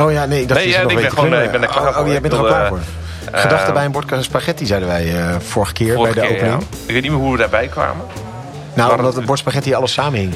Oh 0.00 0.12
ja, 0.12 0.24
nee, 0.24 0.48
je 0.48 0.54
zit 0.54 0.64
ja, 0.64 0.82
nog 0.82 0.90
ik 0.92 0.96
ben 0.98 1.10
gewoon, 1.10 1.34
eh, 1.34 1.44
ik 1.44 1.50
ben 1.50 1.62
er 1.62 1.68
klimmen. 1.68 1.68
klaar 1.68 1.88
oh, 1.88 1.94
voor. 1.94 2.04
oh, 2.04 2.10
jij 2.10 2.20
bent 2.20 2.32
er 2.32 2.38
al 2.38 2.44
klaar 2.46 2.62
eh, 2.62 2.68
voor. 2.68 2.80
Gedachten 3.32 3.74
bij 3.74 3.84
een 3.84 3.92
bord 3.92 4.14
spaghetti, 4.20 4.66
zeiden 4.66 4.88
wij 4.88 5.16
eh, 5.18 5.36
vorige 5.38 5.72
keer 5.72 5.94
Vorige 5.94 6.14
bij 6.14 6.28
de 6.28 6.34
keer, 6.34 6.44
ja. 6.44 6.52
opening. 6.52 6.70
Ik 6.86 6.92
weet 6.92 7.02
niet 7.02 7.10
meer 7.10 7.20
hoe 7.20 7.32
we 7.32 7.38
daarbij 7.38 7.68
kwamen. 7.68 8.06
Nou, 8.74 8.88
Maar 8.88 8.98
omdat 8.98 9.14
het- 9.14 9.24
bord 9.24 9.38
spaghetti 9.38 9.74
alles 9.74 9.92
samenhing. 9.92 10.34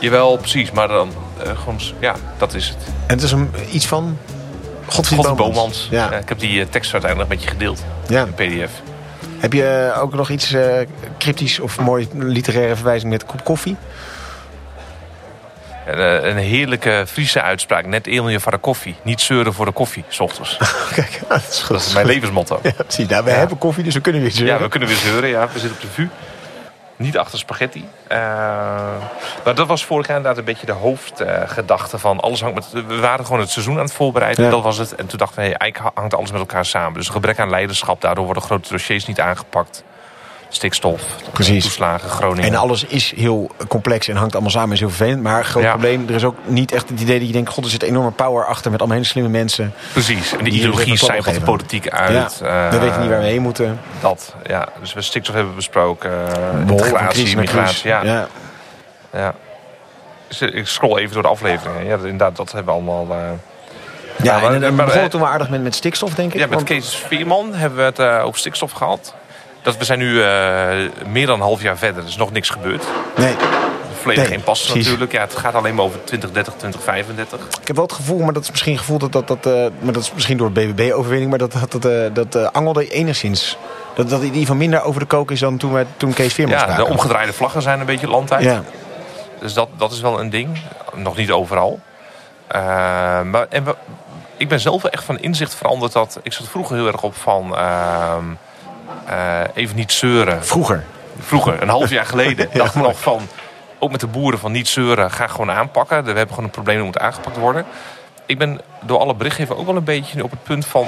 Jawel, 0.00 0.36
precies. 0.36 0.70
Maar 0.70 0.88
dan 0.88 1.10
eh, 1.44 1.58
gewoon, 1.58 1.80
ja, 1.98 2.14
dat 2.38 2.54
is 2.54 2.68
het. 2.68 2.76
En 3.06 3.14
het 3.14 3.22
is 3.22 3.32
een, 3.32 3.50
iets 3.70 3.86
van 3.86 4.18
Godfried 4.86 5.18
God 5.26 5.36
Bomans. 5.36 5.54
Bomans. 5.56 5.88
Ja. 5.90 6.10
Ja, 6.10 6.16
ik 6.16 6.28
heb 6.28 6.38
die 6.38 6.60
eh, 6.60 6.66
tekst 6.70 6.92
uiteindelijk 6.92 7.30
met 7.30 7.42
je 7.42 7.48
gedeeld. 7.48 7.84
Ja. 8.08 8.24
In 8.24 8.34
pdf. 8.34 8.70
Heb 9.38 9.52
je 9.52 9.90
eh, 9.94 10.02
ook 10.02 10.14
nog 10.14 10.30
iets 10.30 10.52
eh, 10.52 10.62
cryptisch 11.18 11.60
of 11.60 11.80
mooi 11.80 12.08
literaire 12.14 12.74
verwijzing 12.74 13.10
met 13.10 13.26
kop 13.26 13.44
koffie? 13.44 13.76
Eh, 15.88 16.28
een 16.30 16.36
heerlijke 16.36 17.04
Friese 17.08 17.42
uitspraak. 17.42 17.86
Net 17.86 18.06
Emilje 18.06 18.40
van 18.40 18.52
de 18.52 18.58
koffie. 18.58 18.96
Niet 19.02 19.20
zeuren 19.20 19.54
voor 19.54 19.64
de 19.64 19.72
koffie, 19.72 20.04
s 20.08 20.20
ochtends. 20.20 20.56
Kijk, 20.94 21.20
dat 21.28 21.42
is 21.50 21.58
goed. 21.58 21.76
Dat 21.76 21.86
is 21.86 21.92
mijn 21.92 22.06
levensmotto. 22.06 22.58
Ja, 22.62 22.72
precies. 22.72 23.08
Nou, 23.08 23.24
we 23.24 23.30
Ja. 23.30 23.36
hebben 23.36 23.58
koffie, 23.58 23.84
dus 23.84 23.94
we 23.94 24.00
kunnen 24.00 24.22
weer 24.22 24.30
zeuren. 24.30 24.54
Ja, 24.54 24.60
we 24.62 24.68
kunnen 24.68 24.88
weer 24.88 24.98
zeuren. 24.98 25.28
Ja, 25.28 25.48
we 25.52 25.58
zitten 25.58 25.70
op 25.76 25.80
de 25.80 25.88
VU. 25.88 26.08
Niet 26.96 27.18
achter 27.18 27.38
spaghetti. 27.38 27.84
Eh, 28.08 28.18
maar 29.44 29.54
dat 29.54 29.66
was 29.66 29.84
vorig 29.84 30.06
jaar 30.06 30.16
inderdaad 30.16 30.38
een 30.38 30.44
beetje 30.46 30.66
de 30.66 30.72
hoofdgedachte 30.72 31.98
van 31.98 32.20
alles 32.20 32.40
hangt 32.40 32.54
met... 32.72 32.84
We 32.86 32.96
waren 33.00 33.24
gewoon 33.24 33.40
het 33.40 33.50
seizoen 33.50 33.76
aan 33.76 33.84
het 33.84 33.92
voorbereiden. 33.92 34.44
Ja. 34.44 34.50
Dat 34.50 34.62
was 34.62 34.78
het. 34.78 34.94
En 34.94 35.06
toen 35.06 35.18
dachten 35.18 35.36
we, 35.42 35.42
hey, 35.48 35.54
eigenlijk 35.54 35.94
hangt 35.96 36.14
alles 36.14 36.30
met 36.30 36.40
elkaar 36.40 36.64
samen. 36.64 36.92
Dus 36.94 37.06
een 37.06 37.12
gebrek 37.12 37.38
aan 37.38 37.50
leiderschap. 37.50 38.00
Daardoor 38.00 38.24
worden 38.24 38.42
grote 38.42 38.68
dossiers 38.72 39.06
niet 39.06 39.20
aangepakt. 39.20 39.82
Stikstof, 40.50 41.02
Precies. 41.32 41.64
toeslagen, 41.64 42.10
Groningen. 42.10 42.44
En 42.50 42.54
alles 42.56 42.84
is 42.84 43.12
heel 43.16 43.50
complex 43.68 44.08
en 44.08 44.16
hangt 44.16 44.32
allemaal 44.32 44.50
samen 44.50 44.68
en 44.68 44.74
is 44.74 44.80
heel 44.80 44.88
vervelend. 44.88 45.22
Maar 45.22 45.44
groot 45.44 45.62
Ja. 45.62 45.70
probleem, 45.70 46.08
er 46.08 46.14
is 46.14 46.24
ook 46.24 46.36
niet 46.44 46.72
echt 46.72 46.88
het 46.88 47.00
idee 47.00 47.18
dat 47.18 47.26
je 47.26 47.32
denkt... 47.32 47.50
god, 47.50 47.64
er 47.64 47.70
zit 47.70 47.82
enorme 47.82 48.10
power 48.10 48.44
achter 48.46 48.70
met 48.70 48.78
allemaal 48.80 48.96
hele 48.98 49.08
slimme 49.08 49.30
mensen. 49.30 49.74
Precies. 49.92 50.36
En 50.36 50.44
de 50.44 50.50
ideologie 50.50 50.98
van 50.98 51.32
de 51.32 51.40
politiek 51.40 51.88
uit. 51.88 52.12
ja, 52.42 52.70
we 52.70 52.76
Eh, 52.76 52.80
weten 52.82 53.00
niet 53.00 53.10
waar 53.10 53.18
we 53.20 53.24
heen 53.26 53.42
moeten. 53.42 53.80
Dat, 54.00 54.34
ja. 54.46 54.68
Dus 54.80 54.92
we 54.92 55.02
stikstof 55.02 55.34
hebben 55.34 55.54
besproken. 55.54 56.10
eh, 56.10 56.60
integratie, 56.70 57.08
crisis. 57.08 57.34
migratie. 57.34 57.88
Ja. 57.88 58.02
Ja. 58.04 58.28
Ja. 59.12 59.34
Dus 60.28 60.40
ik 60.40 60.66
scroll 60.66 60.98
even 60.98 61.12
door 61.14 61.22
de 61.22 61.28
afleveringen. 61.28 61.84
Ja, 61.86 61.94
inderdaad, 61.96 62.36
dat 62.36 62.52
hebben 62.52 62.74
we 62.74 62.80
allemaal... 62.80 63.16
eh, 63.16 63.30
Ja, 64.22 64.40
maar- 64.40 64.52
en 64.54 64.60
dan 64.60 64.74
maar- 64.74 64.84
begon 64.84 64.96
eh, 64.96 65.02
het 65.02 65.10
toen 65.10 65.20
wel 65.20 65.30
aardig 65.30 65.48
met, 65.48 65.62
met 65.62 65.74
stikstof, 65.74 66.14
denk 66.14 66.32
ik. 66.32 66.38
Ja, 66.40 66.46
met 66.46 66.54
want- 66.54 66.66
Kees 66.66 66.96
Veerman 66.96 67.54
hebben 67.54 67.78
we 67.78 67.84
het 67.84 67.98
eh, 67.98 68.24
over 68.24 68.38
stikstof 68.38 68.72
gehad. 68.72 69.14
Dat, 69.62 69.76
we 69.76 69.84
zijn 69.84 69.98
nu 69.98 70.22
eh, 70.22 70.76
meer 71.06 71.26
dan 71.26 71.34
een 71.34 71.40
half 71.46 71.62
jaar 71.62 71.78
verder. 71.78 72.02
Er 72.02 72.08
is 72.08 72.16
nog 72.16 72.32
niks 72.32 72.50
gebeurd. 72.50 72.84
Nee, 73.16 73.34
Volledig 74.00 74.22
Nee, 74.24 74.32
geen 74.32 74.42
pas 74.44 74.62
precies. 74.62 74.84
natuurlijk. 74.84 75.12
Ja, 75.12 75.20
het 75.20 75.36
gaat 75.36 75.54
alleen 75.54 75.74
maar 75.74 75.84
over 75.84 76.04
2030, 76.04 76.52
2035. 76.54 77.58
ik 77.60 77.66
heb 77.66 77.76
wel 77.76 77.84
het 77.84 77.94
gevoel, 77.94 78.18
maar 78.18 78.32
dat 78.32 78.42
is 78.42 78.50
misschien 78.50 78.78
gevoel 78.78 78.98
dat 78.98 79.12
dat, 79.12 79.28
dat 79.28 79.46
eh, 79.46 79.52
maar 79.80 79.92
dat 79.92 80.02
is 80.02 80.12
misschien 80.12 80.36
door 80.36 80.52
de 80.52 80.60
BBB-overwinning, 80.66 81.30
maar 81.30 81.38
dat 81.38 81.52
dat, 81.52 81.72
dat, 81.72 81.84
eh, 81.84 82.00
dat 82.12 82.34
eh, 82.34 82.46
angelde 82.52 82.88
enigszins. 82.88 83.56
Dat 83.94 84.08
dat 84.10 84.18
in 84.18 84.24
ieder 84.24 84.40
geval 84.40 84.56
minder 84.56 84.82
over 84.82 85.00
de 85.00 85.06
kook 85.06 85.30
is 85.30 85.40
dan 85.40 85.56
toen, 85.56 85.72
wij, 85.72 85.86
toen 85.96 86.12
Kees 86.12 86.34
Veerman 86.34 86.56
Ja, 86.56 86.62
spraken. 86.62 86.84
de 86.84 86.90
omgedraaide 86.90 87.32
vlaggen 87.32 87.62
zijn 87.62 87.80
een 87.80 87.86
beetje 87.86 88.08
landuit. 88.08 88.44
Ja, 88.44 88.62
Dus 89.40 89.52
dat, 89.52 89.68
dat 89.76 89.92
is 89.92 90.00
wel 90.00 90.20
een 90.20 90.30
ding. 90.30 90.58
Nog 90.94 91.16
niet 91.16 91.30
overal. 91.30 91.80
Maar 93.24 93.46
en 93.48 93.64
we, 93.64 93.74
ik 94.36 94.48
ben 94.48 94.60
zelf 94.60 94.82
wel 94.82 94.90
echt 94.90 95.04
van 95.04 95.18
inzicht 95.18 95.54
veranderd. 95.54 95.92
Dat, 95.92 96.18
ik 96.22 96.32
zat 96.32 96.48
vroeger 96.48 96.76
heel 96.76 96.86
erg 96.86 97.02
op 97.02 97.14
van... 97.16 97.56
ehm, 99.08 99.18
eh, 99.18 99.40
even 99.54 99.76
niet 99.76 99.92
zeuren. 99.92 100.44
vroeger. 100.44 100.84
Vroeger, 101.20 101.62
een 101.62 101.68
half 101.68 101.90
jaar 101.90 102.06
geleden, 102.06 102.48
Ja, 102.52 102.58
dacht 102.58 102.74
ik 102.74 102.82
nog 102.82 103.00
van... 103.00 103.20
Ook 103.78 103.90
met 103.90 104.00
de 104.00 104.06
boeren 104.06 104.38
van 104.38 104.52
niet 104.52 104.68
zeuren, 104.68 105.10
ga 105.10 105.26
gewoon 105.26 105.50
aanpakken. 105.50 106.02
We 106.02 106.08
hebben 106.08 106.28
gewoon 106.28 106.44
een 106.44 106.50
probleem 106.50 106.76
dat 106.76 106.84
moet 106.84 106.98
aangepakt 106.98 107.36
worden. 107.36 107.64
Ik 108.26 108.38
ben 108.38 108.60
door 108.80 108.98
alle 108.98 109.14
berichtgeving 109.14 109.58
ook 109.58 109.66
wel 109.66 109.76
een 109.76 109.84
beetje 109.84 110.24
op 110.24 110.30
het 110.30 110.42
punt 110.42 110.66
van... 110.66 110.86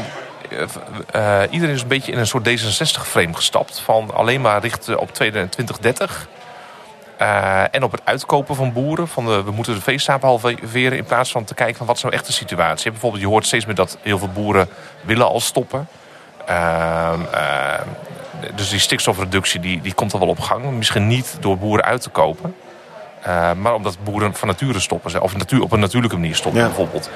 eh, 0.50 1.42
eh, 1.42 1.52
iedereen 1.52 1.74
is 1.74 1.82
een 1.82 1.88
beetje 1.88 2.12
in 2.12 2.18
een 2.18 2.26
soort 2.26 2.48
D66-frame 2.48 3.34
gestapt. 3.34 3.80
Van 3.80 4.14
alleen 4.14 4.40
maar 4.40 4.60
richten 4.60 4.98
op 4.98 5.14
2030. 5.14 6.28
Eh, 7.20 7.62
en 7.70 7.82
op 7.82 7.92
het 7.92 8.00
uitkopen 8.04 8.54
van 8.54 8.72
boeren. 8.72 9.08
Van 9.08 9.24
de, 9.24 9.42
we 9.42 9.50
moeten 9.50 9.74
de 9.74 9.80
veestapel 9.80 10.28
halveren 10.28 10.98
in 10.98 11.04
plaats 11.04 11.30
van 11.30 11.44
te 11.44 11.54
kijken 11.54 11.76
van 11.76 11.86
wat 11.86 11.96
is 11.96 12.02
nou 12.02 12.14
echt 12.14 12.26
de 12.26 12.32
situatie. 12.32 12.90
Bijvoorbeeld, 12.90 13.22
je 13.22 13.28
hoort 13.28 13.46
steeds 13.46 13.66
meer 13.66 13.74
dat 13.74 13.98
heel 14.02 14.18
veel 14.18 14.28
boeren 14.28 14.68
willen 15.02 15.26
al 15.26 15.40
stoppen. 15.40 15.88
Ehm, 16.46 17.20
eh, 17.32 17.80
dus 18.54 18.68
die 18.68 18.78
stikstofreductie 18.78 19.60
die, 19.60 19.80
die 19.80 19.94
komt 19.94 20.12
al 20.12 20.18
wel 20.18 20.28
op 20.28 20.40
gang. 20.40 20.70
Misschien 20.70 21.06
niet 21.06 21.36
door 21.40 21.58
boeren 21.58 21.84
uit 21.84 22.02
te 22.02 22.10
kopen. 22.10 22.54
eh, 23.22 23.52
maar 23.52 23.74
omdat 23.74 23.96
boeren 24.04 24.34
van 24.34 24.48
nature 24.48 24.80
stoppen. 24.80 25.22
Of 25.22 25.36
natuur, 25.36 25.62
op 25.62 25.72
een 25.72 25.80
natuurlijke 25.80 26.16
manier 26.16 26.34
stoppen 26.34 26.60
Ja. 26.60 26.66
bijvoorbeeld. 26.66 27.10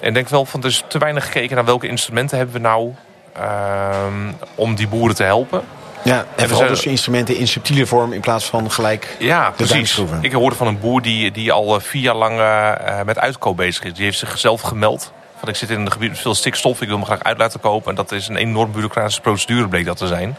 En 0.00 0.08
ik 0.08 0.14
denk 0.14 0.28
wel 0.28 0.44
van, 0.44 0.60
er 0.60 0.66
is 0.66 0.82
te 0.88 0.98
weinig 0.98 1.24
gekeken 1.24 1.56
naar 1.56 1.64
welke 1.64 1.88
instrumenten 1.88 2.36
hebben 2.36 2.54
we 2.54 2.60
nou... 2.60 2.94
ehm, 3.32 4.32
om 4.54 4.74
die 4.74 4.88
boeren 4.88 5.16
te 5.16 5.22
helpen. 5.22 5.62
Ja, 6.02 6.24
en 6.36 6.48
vooral 6.48 6.68
dus 6.68 6.80
subtiele 6.80 7.38
in 7.38 7.48
subtiele 7.48 7.86
vorm 7.86 8.12
in 8.12 8.20
plaats 8.20 8.44
van 8.44 8.70
gelijk... 8.70 9.16
Ja, 9.18 9.50
precies. 9.50 9.72
duimschroeven. 9.72 10.18
Ik 10.22 10.32
hoorde 10.32 10.56
van 10.56 10.66
een 10.66 10.78
boer 10.80 11.02
die, 11.02 11.30
die 11.30 11.52
al 11.52 11.74
eh, 11.74 11.80
vier 11.80 12.02
jaar 12.02 12.14
lang 12.14 12.38
eh, 12.40 13.02
met 13.02 13.18
uitkoop 13.18 13.56
bezig 13.56 13.84
is. 13.84 13.92
Die 13.94 14.04
heeft 14.04 14.18
zichzelf 14.18 14.60
gemeld. 14.60 15.12
Ik 15.48 15.56
zit 15.56 15.70
in 15.70 15.80
een 15.80 15.92
gebied 15.92 16.08
met 16.10 16.18
veel 16.18 16.34
stikstof, 16.34 16.80
ik 16.82 16.88
wil 16.88 16.98
me 16.98 17.04
graag 17.04 17.22
uit 17.22 17.38
laten 17.38 17.60
kopen. 17.60 17.90
En 17.90 17.94
dat 17.96 18.12
is 18.12 18.28
een 18.28 18.36
enorm 18.36 18.72
bureaucratische 18.72 19.20
procedure, 19.20 19.68
bleek 19.68 19.84
dat 19.86 19.96
te 19.96 20.06
zijn. 20.06 20.36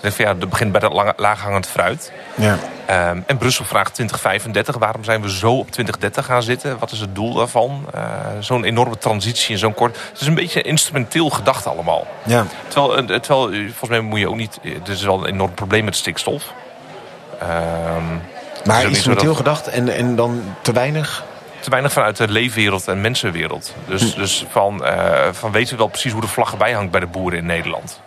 Dus 0.00 0.10
ik 0.10 0.16
van, 0.16 0.24
ja, 0.24 0.34
dat 0.40 0.48
begint 0.48 0.72
bij 0.72 0.80
dat 0.80 1.14
laaghangend 1.16 1.66
fruit. 1.66 2.12
Ja. 2.34 2.58
Ehm, 2.86 3.20
en 3.26 3.38
Brussel 3.38 3.64
vraagt 3.64 3.94
2035. 3.94 4.76
Waarom 4.78 5.04
zijn 5.04 5.22
we 5.22 5.30
zo 5.30 5.50
op 5.58 5.70
2030 5.70 6.24
gaan 6.26 6.42
zitten? 6.42 6.78
Wat 6.78 6.90
is 6.92 7.00
het 7.00 7.14
doel 7.14 7.34
daarvan? 7.34 7.86
Eh, 7.94 8.02
zo'n 8.40 8.64
enorme 8.64 8.98
transitie 8.98 9.52
in 9.52 9.58
zo'n 9.58 9.74
kort... 9.74 9.96
Het 10.12 10.20
is 10.20 10.26
een 10.26 10.34
beetje 10.34 10.62
instrumenteel 10.62 11.30
gedacht 11.30 11.66
allemaal. 11.66 12.06
Ja. 12.24 12.46
Terwijl, 12.68 12.96
eh, 12.96 13.18
terwijl 13.18 13.50
eh, 13.52 13.58
volgens 13.58 13.90
mij 13.90 14.00
moet 14.00 14.18
je 14.18 14.28
ook 14.28 14.36
niet... 14.36 14.58
Er 14.84 14.90
is 14.92 15.02
wel 15.02 15.18
een 15.18 15.32
enorm 15.32 15.54
probleem 15.54 15.84
met 15.84 15.96
stikstof. 15.96 16.52
Ehm, 17.40 17.48
Maar 18.64 18.80
zo 18.80 18.88
instrumenteel 18.88 19.28
dat- 19.28 19.36
gedacht 19.36 19.68
en, 19.68 19.88
en 19.88 20.16
dan 20.16 20.42
te 20.62 20.72
weinig. 20.72 21.24
Te 21.60 21.70
weinig 21.70 21.92
vanuit 21.92 22.16
de 22.16 22.28
leefwereld 22.28 22.88
en 22.88 23.00
mensenwereld. 23.00 23.74
Dus, 23.86 24.14
dus 24.14 24.44
van, 24.50 24.84
eh, 24.84 25.28
van 25.32 25.52
weten 25.52 25.72
we 25.72 25.76
wel 25.78 25.88
precies 25.88 26.12
hoe 26.12 26.20
de 26.20 26.26
vlag 26.26 26.50
erbij 26.52 26.72
hangt 26.72 26.90
bij 26.90 27.00
de 27.00 27.06
boeren 27.06 27.38
in 27.38 27.46
Nederland. 27.46 28.00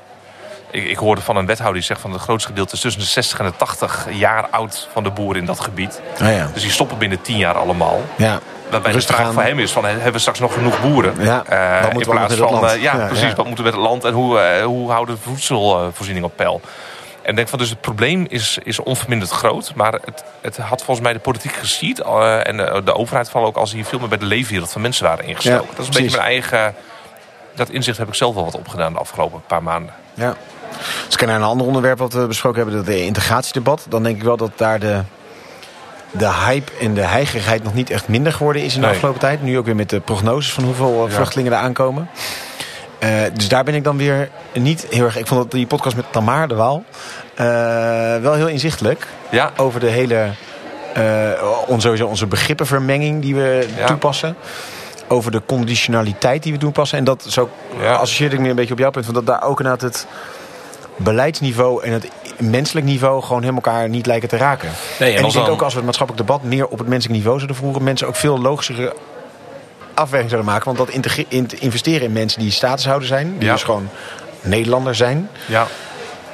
Ik, 0.72 0.84
ik 0.84 0.98
hoorde 0.98 1.22
van 1.22 1.36
een 1.36 1.46
wethouder 1.46 1.78
die 1.78 1.88
zegt 1.88 2.02
van 2.02 2.12
het 2.12 2.22
grootste 2.22 2.50
gedeelte 2.50 2.74
is 2.76 2.82
tussen 2.82 3.02
de 3.02 3.08
60 3.08 3.40
en 3.40 3.46
de 3.46 3.56
80 3.58 4.08
jaar 4.12 4.48
oud 4.50 4.88
van 4.92 5.04
de 5.04 5.10
boeren 5.10 5.42
in 5.42 5.48
dat 5.48 5.60
gebied. 5.60 6.02
Ah 6.22 6.36
ja. 6.36 6.50
Dus 6.54 6.62
die 6.62 6.72
stoppen 6.72 6.98
binnen 6.98 7.22
10 7.22 7.38
jaar 7.38 7.58
allemaal. 7.58 8.02
Ja. 8.16 8.40
Waarbij 8.70 8.92
de 8.92 9.02
vraag 9.02 9.20
aan. 9.20 9.34
voor 9.34 9.44
hem 9.44 9.60
is 9.60 9.72
van 9.72 9.86
hebben 9.86 10.12
we 10.14 10.20
straks 10.20 10.40
nog 10.40 10.54
genoeg 10.54 10.82
boeren? 10.82 11.14
Ja, 11.20 11.44
Eh, 11.46 11.90
in 11.94 12.00
plaats 12.00 12.36
van 12.36 12.68
eh, 12.70 12.82
ja, 12.82 12.98
Ja, 12.98 13.06
precies, 13.08 13.34
wat 13.34 13.46
moeten 13.46 13.64
we 13.66 13.70
met 13.72 13.74
het 13.80 13.90
land 13.90 14.04
en 14.04 14.14
hoe, 14.14 14.62
hoe 14.64 14.92
houden 14.92 15.16
we 15.16 15.22
de 15.24 15.30
voedselvoorziening 15.30 16.26
op 16.26 16.36
peil? 16.36 16.62
En 17.24 17.30
ik 17.30 17.36
denk 17.36 17.48
van 17.48 17.60
dus 17.60 17.70
het 17.70 17.82
probleem 17.82 18.26
is, 18.30 18.58
is 18.64 18.80
onverminderd 18.80 19.32
groot, 19.32 19.72
maar 19.76 19.94
het, 19.94 20.24
het 20.42 20.58
had 20.58 20.84
volgens 20.84 21.00
mij 21.06 21.14
de 21.14 21.20
politiek 21.20 21.54
geschied 21.54 22.00
eh, 22.00 22.48
en 22.48 22.58
de, 22.58 22.82
de 22.86 22.94
overheid 22.96 23.30
vooral 23.30 23.50
ook 23.50 23.58
als 23.58 23.72
hier 23.72 23.86
veel 23.86 24.00
meer 24.00 24.08
bij 24.08 24.18
de 24.18 24.26
leefwereld 24.26 24.72
van 24.72 24.82
mensen 24.82 25.06
waren 25.06 25.26
ingestoken. 25.26 25.62
Ja, 25.62 25.76
dat 25.76 25.80
is 25.80 25.86
een 25.96 26.02
beetje 26.04 26.18
mijn 26.18 26.30
eigen. 26.30 26.76
Dat 27.56 27.70
inzicht 27.70 27.98
heb 27.98 28.08
ik 28.08 28.14
zelf 28.14 28.36
wel 28.36 28.44
wat 28.46 28.56
opgedaan 28.56 28.94
de 28.94 29.00
afgelopen 29.00 29.42
paar 29.48 29.64
maanden. 29.64 29.94
Ja. 30.14 30.36
Als 31.06 31.16
ik 31.16 31.26
naar 31.26 31.36
een 31.36 31.44
ander 31.44 31.68
onderwerp 31.68 31.98
wat 31.98 32.14
we 32.14 32.28
besproken 32.28 32.58
hebben, 32.62 32.76
dat 32.76 32.86
de 32.86 33.06
integratiedebat. 33.06 33.86
Dan 33.90 34.04
denk 34.04 34.16
ik 34.18 34.24
wel 34.24 34.38
dat 34.38 34.52
daar 34.56 34.80
de, 34.80 35.02
de 36.12 36.34
hype 36.34 36.72
en 36.80 36.94
de 36.94 37.02
heigerigheid 37.02 37.64
nog 37.64 37.74
niet 37.74 37.90
echt 37.90 38.08
minder 38.08 38.34
geworden 38.34 38.62
is 38.64 38.74
in 38.76 38.80
de 38.80 38.86
Nee. 38.86 38.96
afgelopen 38.96 39.20
tijd. 39.22 39.42
Nu 39.42 39.58
ook 39.58 39.66
weer 39.66 39.76
met 39.76 39.90
de 39.90 40.00
prognoses 40.00 40.54
van 40.54 40.64
hoeveel 40.64 41.08
eh, 41.08 41.14
vluchtelingen 41.14 41.52
er 41.52 41.58
aankomen. 41.58 42.10
Eh, 43.04 43.10
dus 43.34 43.48
daar 43.48 43.64
ben 43.64 43.74
ik 43.76 43.84
dan 43.84 43.98
weer 43.98 44.30
niet 44.54 44.88
heel 44.90 45.06
erg... 45.06 45.18
Ik 45.18 45.28
vond 45.28 45.42
dat 45.42 45.52
die 45.52 45.68
podcast 45.68 45.96
met 45.96 46.06
Tamar 46.12 46.48
de 46.48 46.56
Waal 46.56 46.84
eh, 47.36 47.46
wel 48.22 48.34
heel 48.34 48.48
inzichtelijk. 48.48 49.08
Ja, 49.30 49.52
Over 49.58 49.80
de 49.80 49.88
hele... 49.90 50.30
eh, 50.94 51.30
on, 51.68 51.82
sowieso 51.82 52.08
onze 52.08 52.28
begrippenvermenging 52.28 53.22
die 53.22 53.36
we 53.36 53.68
Ja. 53.78 53.86
toepassen. 53.86 54.36
Over 55.08 55.32
de 55.32 55.42
conditionaliteit 55.46 56.44
die 56.44 56.52
we 56.54 56.58
toepassen. 56.58 56.98
En 56.98 57.04
dat 57.04 57.26
zo 57.30 57.50
Ja. 57.82 57.94
associeerde 57.94 58.36
ik 58.36 58.42
me 58.42 58.50
een 58.50 58.56
beetje 58.56 58.74
op 58.74 58.80
jouw 58.80 58.92
punt. 58.92 59.06
Van 59.06 59.14
dat 59.14 59.26
daar 59.26 59.44
ook 59.44 59.58
inderdaad 59.60 59.82
het 59.82 60.08
beleidsniveau 60.96 61.84
en 61.84 61.92
het 61.92 62.08
menselijk 62.38 62.86
niveau 62.86 63.22
gewoon 63.22 63.42
helemaal 63.42 63.62
elkaar 63.64 63.90
niet 63.90 64.06
lijken 64.06 64.30
te 64.30 64.38
raken. 64.38 64.70
Nee, 64.70 65.10
en 65.12 65.18
en 65.18 65.26
ik 65.26 65.32
denk 65.32 65.46
dan- 65.46 65.54
ook 65.54 65.62
als 65.62 65.72
we 65.72 65.78
het 65.78 65.86
maatschappelijk 65.86 66.28
debat 66.28 66.44
meer 66.44 66.68
op 66.68 66.78
het 66.78 66.88
menselijk 66.88 67.16
niveau 67.18 67.38
zouden 67.38 67.58
voeren, 67.58 67.84
mensen 67.84 68.08
ook 68.08 68.16
veel 68.16 68.40
logischere 68.40 68.94
afweging 69.94 70.30
zouden 70.30 70.52
maken. 70.52 70.76
Want 70.76 70.78
dat 70.78 70.90
investeren 71.60 72.02
in 72.02 72.12
mensen 72.12 72.40
die 72.42 72.52
statushouder 72.52 73.08
zijn, 73.08 73.34
die 73.38 73.48
Ja. 73.48 73.54
dus 73.54 73.64
gewoon 73.64 73.90
Nederlander 74.42 74.96
zijn, 74.96 75.30
ja. 75.46 75.68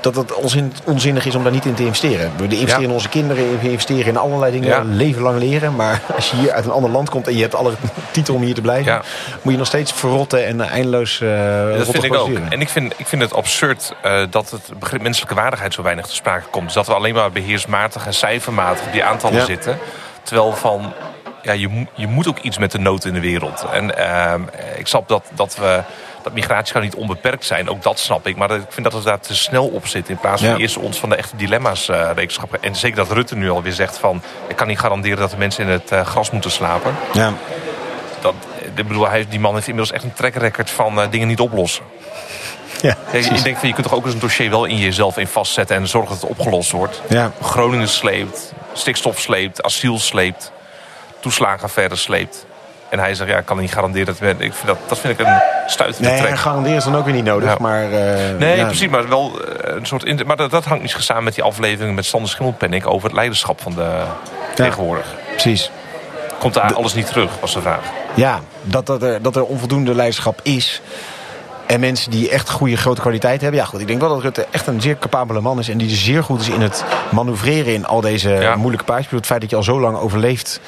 dat 0.02 0.16
het 0.16 0.34
onzin, 0.34 0.74
onzinnig 0.84 1.26
is 1.26 1.36
om 1.36 1.44
daar 1.44 1.52
niet 1.52 1.66
in 1.66 1.74
te 1.74 1.84
investeren. 1.84 2.32
We 2.38 2.44
investeren 2.44 2.82
Ja. 2.82 2.88
in 2.88 2.94
onze 2.94 3.10
kinderen, 3.10 3.60
we 3.60 3.70
investeren 3.72 4.06
in 4.06 4.18
allerlei 4.18 4.52
dingen, 4.52 4.68
Ja. 4.68 4.82
leven 4.84 5.22
lang 5.22 5.40
leren. 5.40 5.76
Maar 5.76 6.02
als 6.16 6.30
je 6.30 6.36
hier 6.38 6.52
uit 6.52 6.66
een 6.66 6.72
ander 6.72 6.92
land 6.92 7.10
komt 7.10 7.28
en 7.28 7.36
je 7.36 7.42
hebt 7.42 7.56
alle 7.56 7.74
titel 8.12 8.36
om 8.36 8.42
hier 8.42 8.54
te 8.54 8.62
blijven, 8.62 9.02
moet 9.42 9.52
je 9.54 9.58
nog 9.60 9.68
steeds 9.68 9.92
verrotten 9.92 10.46
en 10.46 10.62
eh, 10.62 10.72
eindeloos 10.72 11.20
uh, 11.20 11.30
dat 11.78 11.88
vind 11.90 12.04
ik 12.04 12.14
ook. 12.14 12.30
En 12.50 12.62
ik 12.62 12.70
vind, 12.70 12.94
ik 12.98 13.08
vind 13.08 13.22
het 13.22 13.34
absurd 13.34 13.94
eh, 14.02 14.24
dat 14.30 14.50
het 14.52 14.80
begrip 14.80 15.02
menselijke 15.02 15.36
waardigheid 15.36 15.74
zo 15.74 15.84
weinig 15.84 16.06
te 16.06 16.16
sprake 16.16 16.46
komt. 16.50 16.66
Dus 16.66 16.74
dat 16.74 16.88
we 16.88 16.94
alleen 16.94 17.14
maar 17.14 17.32
beheersmatig 17.32 18.06
en 18.06 18.14
cijfermatig 18.14 18.86
op 18.86 18.92
die 18.92 19.04
aantallen 19.04 19.46
zitten. 19.46 19.80
Terwijl 20.24 20.54
van 20.54 20.94
ja, 21.42 21.52
je, 21.52 21.86
je 21.94 22.08
moet 22.08 22.28
ook 22.28 22.40
iets 22.40 22.58
met 22.58 22.72
de 22.72 22.80
nood 22.80 23.06
in 23.06 23.14
de 23.14 23.20
wereld. 23.20 23.66
En 23.72 23.98
ehm, 23.98 24.42
ik 24.78 24.88
snap 24.88 25.08
dat, 25.08 25.24
dat 25.36 25.56
we 25.56 25.84
dat 26.24 26.34
migratie 26.34 26.74
kan 26.74 26.82
niet 26.82 26.96
onbeperkt 26.96 27.46
zijn. 27.46 27.70
Ook 27.70 27.84
dat 27.84 28.00
snap 28.00 28.28
ik. 28.28 28.36
Maar 28.36 28.52
ik 28.52 28.66
vind 28.70 28.92
dat 28.92 29.04
we 29.04 29.10
daar 29.10 29.20
te 29.20 29.36
snel 29.36 29.68
op 29.68 29.88
zitten. 29.88 30.14
In 30.14 30.20
plaats 30.20 30.44
van 30.44 30.56
eerst 30.56 30.78
ons 30.78 31.00
van 31.00 31.10
de 31.10 31.16
echte 31.16 31.36
dilemma's 31.36 31.90
uh. 31.90 32.10
En 32.62 32.76
zeker 32.76 32.98
dat 32.98 33.12
Rutte 33.12 33.36
nu 33.36 33.50
alweer 33.50 33.74
zegt 33.74 33.98
van... 33.98 34.22
ik 34.48 34.56
kan 34.56 34.68
niet 34.68 34.80
garanderen 34.80 35.18
dat 35.18 35.32
de 35.32 35.38
mensen 35.38 35.64
in 35.64 35.70
het 35.70 35.92
uh, 35.92 36.06
gras 36.06 36.32
moeten 36.32 36.52
slapen. 36.52 36.96
Ja. 37.14 37.34
Dat, 38.22 38.34
ik 38.76 38.88
bedoel, 38.88 39.10
hij, 39.10 39.26
die 39.30 39.40
man 39.40 39.54
heeft 39.54 39.68
inmiddels 39.68 39.96
echt 39.96 40.04
een 40.04 40.14
track 40.14 40.36
record 40.36 40.70
van 40.70 41.00
uh, 41.00 41.06
dingen 41.10 41.28
niet 41.28 41.40
oplossen. 41.40 41.84
Ja, 42.82 42.98
ik 43.12 43.44
denk 43.44 43.58
van 43.58 43.68
je 43.68 43.74
kunt 43.74 43.88
toch 43.88 43.96
ook 43.96 44.06
eens 44.06 44.14
een 44.14 44.20
dossier 44.20 44.50
wel 44.50 44.66
in 44.66 44.78
jezelf 44.78 45.18
in 45.18 45.28
vastzetten 45.28 45.76
en 45.76 45.88
zorgen 45.88 46.12
dat 46.12 46.22
het 46.22 46.30
opgelost 46.30 46.72
wordt. 46.72 47.02
Ja. 47.10 47.32
Groningen 47.42 47.88
sleept, 47.88 48.54
stikstof 48.74 49.20
sleept, 49.20 49.64
asiel 49.64 50.00
sleept, 50.00 50.52
toeslagenaffaire 51.20 51.96
sleept. 51.96 52.46
En 52.90 53.00
hij 53.00 53.16
zegt, 53.16 53.30
ja, 53.30 53.38
ik 53.38 53.46
kan 53.46 53.60
niet 53.60 53.74
garanderen 53.74 54.06
dat... 54.06 54.16
Ik 54.22 54.54
vind 54.54 54.66
dat, 54.68 54.78
dat 54.88 55.00
vind 55.00 55.20
ik 55.20 55.26
een 55.28 55.42
stuitende 55.68 56.10
nee, 56.10 56.22
trek. 56.22 56.38
garanderen 56.38 56.78
is 56.78 56.84
dan 56.84 56.96
ook 56.96 57.06
weer 57.06 57.14
niet 57.14 57.24
nodig, 57.24 57.50
Ja. 57.50 57.56
maar... 57.60 57.84
eh, 57.84 58.38
Nee, 58.38 58.58
ja. 58.58 58.66
precies, 58.66 58.88
maar 58.90 59.10
wel 59.10 59.42
eh, 59.42 59.76
een 59.76 59.86
soort... 59.86 60.26
Maar 60.26 60.38
dat, 60.38 60.52
dat 60.52 60.66
hangt 60.66 60.82
misschien 60.82 61.04
samen 61.04 61.24
met 61.24 61.36
die 61.36 61.44
aflevering 61.44 61.96
met 61.96 62.06
Sander 62.06 62.30
Schimmelpenninck... 62.30 62.88
over 62.88 63.04
het 63.08 63.16
leiderschap 63.16 63.62
van 63.62 63.74
de 63.74 64.02
tegenwoordig. 64.56 65.06
Precies. 65.32 65.72
Komt 66.40 66.54
daar 66.54 66.74
alles 66.74 66.94
niet 66.94 67.08
terug, 67.08 67.32
was 67.40 67.54
de 67.54 67.62
vraag. 67.62 67.80
Ja, 68.14 68.40
dat, 68.64 68.86
dat, 68.86 69.04
er, 69.04 69.22
dat 69.22 69.36
er 69.36 69.44
onvoldoende 69.46 69.96
leiderschap 69.96 70.40
is. 70.44 70.82
En 71.66 71.80
mensen 71.80 72.12
die 72.12 72.30
echt 72.30 72.50
goede 72.50 72.78
grote 72.78 73.02
kwaliteit 73.02 73.42
hebben. 73.42 73.60
Ja, 73.60 73.66
goed, 73.66 73.80
ik 73.80 73.88
denk 73.88 74.00
wel 74.00 74.10
dat 74.10 74.22
Rutte 74.22 74.48
echt 74.52 74.68
een 74.68 74.82
zeer 74.82 74.98
capabele 74.98 75.42
man 75.42 75.60
is. 75.60 75.70
En 75.70 75.78
die 75.78 75.88
dus 75.88 76.04
zeer 76.04 76.24
goed 76.24 76.42
is 76.42 76.50
in 76.50 76.62
het 76.62 76.84
manoeuvreren 77.12 77.74
in 77.74 77.86
al 77.86 78.02
deze 78.02 78.54
moeilijke 78.58 78.86
paardjes. 78.86 79.12
Het 79.12 79.26
feit 79.26 79.42
dat 79.42 79.50
je 79.50 79.56
al 79.56 79.64
zo 79.64 79.80
lang 79.80 79.98
overleeft. 79.98 80.60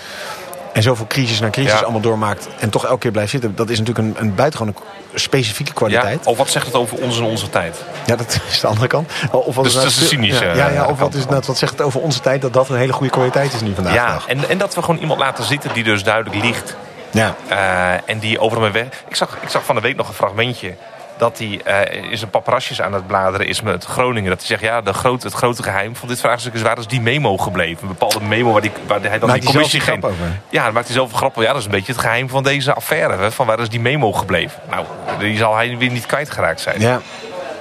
En 0.74 0.82
zoveel 0.84 1.08
crisis 1.08 1.40
na 1.40 1.50
crisis 1.50 1.72
Ja. 1.74 1.80
allemaal 1.80 2.02
doormaakt. 2.02 2.48
En 2.60 2.70
toch 2.70 2.86
elke 2.86 2.98
keer 3.00 3.12
blijft 3.12 3.32
zitten. 3.32 3.56
Dat 3.56 3.70
is 3.70 3.80
natuurlijk 3.80 4.08
een, 4.08 4.24
een 4.26 4.36
buitengewone 4.36 4.74
specifieke 5.14 5.72
Ja, 5.72 5.78
kwaliteit. 5.78 6.26
of 6.28 6.38
wat 6.38 6.50
zegt 6.50 6.66
het 6.66 6.76
over 6.76 6.98
ons 6.98 7.18
en 7.18 7.24
onze 7.24 7.50
tijd? 7.50 7.84
Ja, 8.06 8.16
dat 8.16 8.40
is 8.52 8.60
de 8.60 8.68
andere 8.68 8.88
kant. 8.88 9.12
Of 9.32 9.56
wat 9.56 9.64
Dus 9.64 9.74
nou 9.74 9.86
dat 9.86 9.94
is 9.94 10.00
de 10.00 10.06
veel- 10.06 10.18
cynische, 10.18 10.46
Ja, 10.46 10.54
ja, 10.54 10.70
ja, 10.70 10.84
eh, 10.84 10.90
of 10.90 11.00
wat, 11.00 11.14
is, 11.14 11.26
nou, 11.26 11.42
wat 11.48 11.58
zegt 11.58 11.72
het 11.72 11.82
over 11.82 12.02
onze 12.02 12.20
tijd 12.20 12.42
dat 12.42 12.54
dat 12.54 12.70
een 12.70 12.76
hele 12.78 12.94
goede 12.94 13.12
kwaliteit 13.12 13.54
is 13.54 13.62
nu 13.62 13.76
vandaag. 13.76 13.94
Ja, 13.94 14.08
dag. 14.14 14.28
en, 14.28 14.50
en 14.50 14.58
dat 14.58 14.76
we 14.76 14.82
gewoon 14.82 15.00
iemand 15.00 15.20
laten 15.20 15.44
zitten 15.44 15.74
die 15.74 15.84
dus 15.84 16.04
duidelijk 16.04 16.44
liegt. 16.44 16.76
ja. 17.12 17.36
Eh, 17.48 18.10
en 18.10 18.20
die 18.20 18.40
over 18.40 18.62
hem 18.62 18.72
weg. 18.72 18.86
Ik 19.08 19.16
zag, 19.16 19.38
ik 19.42 19.50
zag 19.50 19.66
van 19.66 19.76
de 19.76 19.82
week 19.82 19.96
nog 19.96 20.08
een 20.08 20.14
fragmentje. 20.14 20.76
Dat 21.22 21.38
hij 21.38 21.62
eh, 21.64 22.12
is 22.12 22.22
een 22.22 22.30
paparasjes 22.30 22.82
aan 22.82 22.94
het 22.94 23.08
bladeren 23.08 23.48
is 23.48 23.62
met 23.62 23.86
Groningen. 23.86 24.30
Dat 24.30 24.40
hij 24.40 24.48
zegt, 24.48 24.62
ja, 24.62 24.82
de 24.82 24.94
grote, 24.94 25.28
het 25.28 25.36
grote 25.36 25.64
geheim 25.64 25.96
van 25.96 26.08
dit 26.08 26.20
vraagstuk 26.20 26.54
is 26.54 26.62
waar 26.62 26.78
is 26.78 26.88
die 26.88 27.02
memo 27.02 27.38
gebleven. 27.38 27.82
Een 27.82 27.88
bepaalde 27.88 28.22
memo 28.22 28.52
waar, 28.52 28.62
die, 28.62 28.72
waar 28.88 29.02
hij 29.02 29.20
dan 29.20 29.30
Maakt 29.30 29.42
die 29.42 29.52
commissie 29.52 29.80
een 29.80 29.86
geen... 29.86 30.04
Ja, 30.50 30.64
daar 30.64 30.74
maakt 30.74 30.86
hij 30.86 30.96
zelf 30.96 31.12
een 31.12 31.18
grap 31.18 31.30
over. 31.30 31.42
Ja, 31.42 31.48
dat 31.48 31.60
is 31.60 31.66
een 31.66 31.72
beetje 31.72 31.92
het 31.92 32.02
geheim 32.02 32.30
van 32.30 32.44
deze 32.44 32.74
affaire. 32.74 33.18
Hè, 33.18 33.32
van 33.32 33.46
waar 33.46 33.60
is 33.60 33.70
die 33.70 33.80
memo 33.80 34.12
gebleven. 34.12 34.62
Nou, 34.70 34.86
die 35.20 35.38
zal 35.38 35.56
hij 35.56 35.78
weer 35.78 35.92
niet 35.92 36.06
kwijtgeraakt 36.06 36.62
zijn. 36.62 36.80
Ja. 36.80 37.02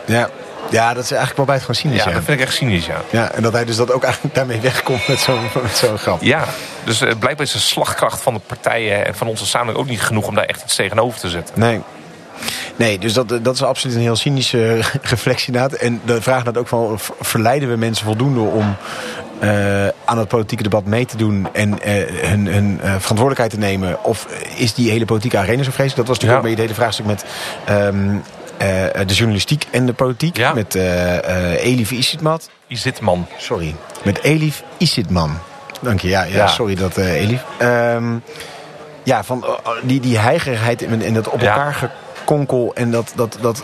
Ja. 0.04 0.28
ja, 0.70 0.94
dat 0.94 1.04
is 1.04 1.10
eigenlijk 1.10 1.36
wel 1.36 1.46
buitengewoon 1.46 1.82
cynisch. 1.82 2.04
Ja, 2.04 2.08
Ja, 2.08 2.14
dat 2.14 2.24
vind 2.24 2.40
ik 2.40 2.46
echt 2.46 2.54
cynisch, 2.54 2.86
ja. 2.86 3.00
Ja, 3.10 3.30
en 3.30 3.42
dat 3.42 3.52
hij 3.52 3.64
dus 3.64 3.76
dat 3.76 3.92
ook 3.92 4.02
eigenlijk 4.02 4.34
daarmee 4.34 4.60
wegkomt 4.60 5.08
met 5.08 5.20
zo'n 5.20 5.48
met 5.62 5.76
zo'n 5.76 5.98
grap. 5.98 6.22
Ja, 6.22 6.44
dus 6.84 7.00
eh, 7.00 7.08
blijkbaar 7.18 7.46
is 7.46 7.52
de 7.52 7.58
slagkracht 7.58 8.20
van 8.20 8.34
de 8.34 8.40
partijen 8.46 9.06
en 9.06 9.14
van 9.14 9.26
onze 9.26 9.46
samenleving 9.46 9.84
ook 9.84 9.90
niet 9.90 10.02
genoeg 10.02 10.26
om 10.26 10.34
daar 10.34 10.44
echt 10.44 10.62
iets 10.62 10.74
tegenover 10.74 11.20
te 11.20 11.28
zetten. 11.28 11.60
Nee. 11.60 11.80
Nee, 12.80 12.98
dus 12.98 13.12
dat, 13.12 13.28
dat 13.42 13.54
is 13.54 13.62
absoluut 13.62 13.96
een 13.96 14.02
heel 14.02 14.16
cynische 14.16 14.80
reflectie 15.02 15.46
inderdaad. 15.46 15.78
En 15.78 16.00
de 16.04 16.22
vraag 16.22 16.42
dat 16.42 16.56
ook 16.58 16.68
van, 16.68 16.98
ver- 16.98 17.14
verleiden 17.20 17.68
we 17.68 17.76
mensen 17.76 18.04
voldoende 18.06 18.40
om 18.40 18.76
eh, 19.38 19.86
aan 20.04 20.18
het 20.18 20.28
politieke 20.28 20.62
debat 20.62 20.84
mee 20.84 21.06
te 21.06 21.16
doen 21.16 21.48
en 21.52 21.80
eh, 21.82 22.28
hun, 22.28 22.46
hun 22.46 22.78
eh, 22.80 22.88
verantwoordelijkheid 22.90 23.50
te 23.50 23.58
nemen? 23.58 24.04
Of 24.04 24.26
is 24.56 24.74
die 24.74 24.90
hele 24.90 25.04
politieke 25.04 25.38
arena 25.38 25.62
zo 25.62 25.70
vreselijk? 25.70 25.96
Dat 25.96 26.06
was 26.06 26.18
natuurlijk 26.18 26.30
Ja. 26.32 26.36
ook 26.36 26.42
bij 26.42 26.50
het 26.50 26.60
hele 26.60 26.74
vraagstuk 26.74 27.06
met 27.06 27.24
ehm, 27.64 28.14
eh, 28.56 29.06
de 29.06 29.14
journalistiek 29.14 29.66
en 29.70 29.86
de 29.86 29.92
politiek. 29.92 30.36
Ja. 30.36 30.52
Met 30.54 30.74
Elif 30.74 31.90
Isitmat. 31.90 32.50
Izitman. 32.66 33.26
Sorry. 33.38 33.74
Met 34.02 34.22
Elif 34.22 34.62
Isitman. 34.76 35.38
Dank 35.80 36.00
je. 36.00 36.08
Ja, 36.08 36.22
ja, 36.22 36.34
Ja. 36.36 36.46
sorry 36.46 36.74
dat 36.74 36.96
Elif. 36.96 37.42
Ehm, 37.58 38.04
ja, 39.02 39.24
van 39.24 39.44
die, 39.82 40.00
die 40.00 40.18
heigerigheid 40.18 40.82
en, 40.84 41.14
dat 41.14 41.28
op 41.28 41.40
Ja. 41.40 41.54
Gekonkel. 42.30 42.70
En 42.74 42.90
dat, 42.90 43.12
dat, 43.16 43.36
dat 43.40 43.62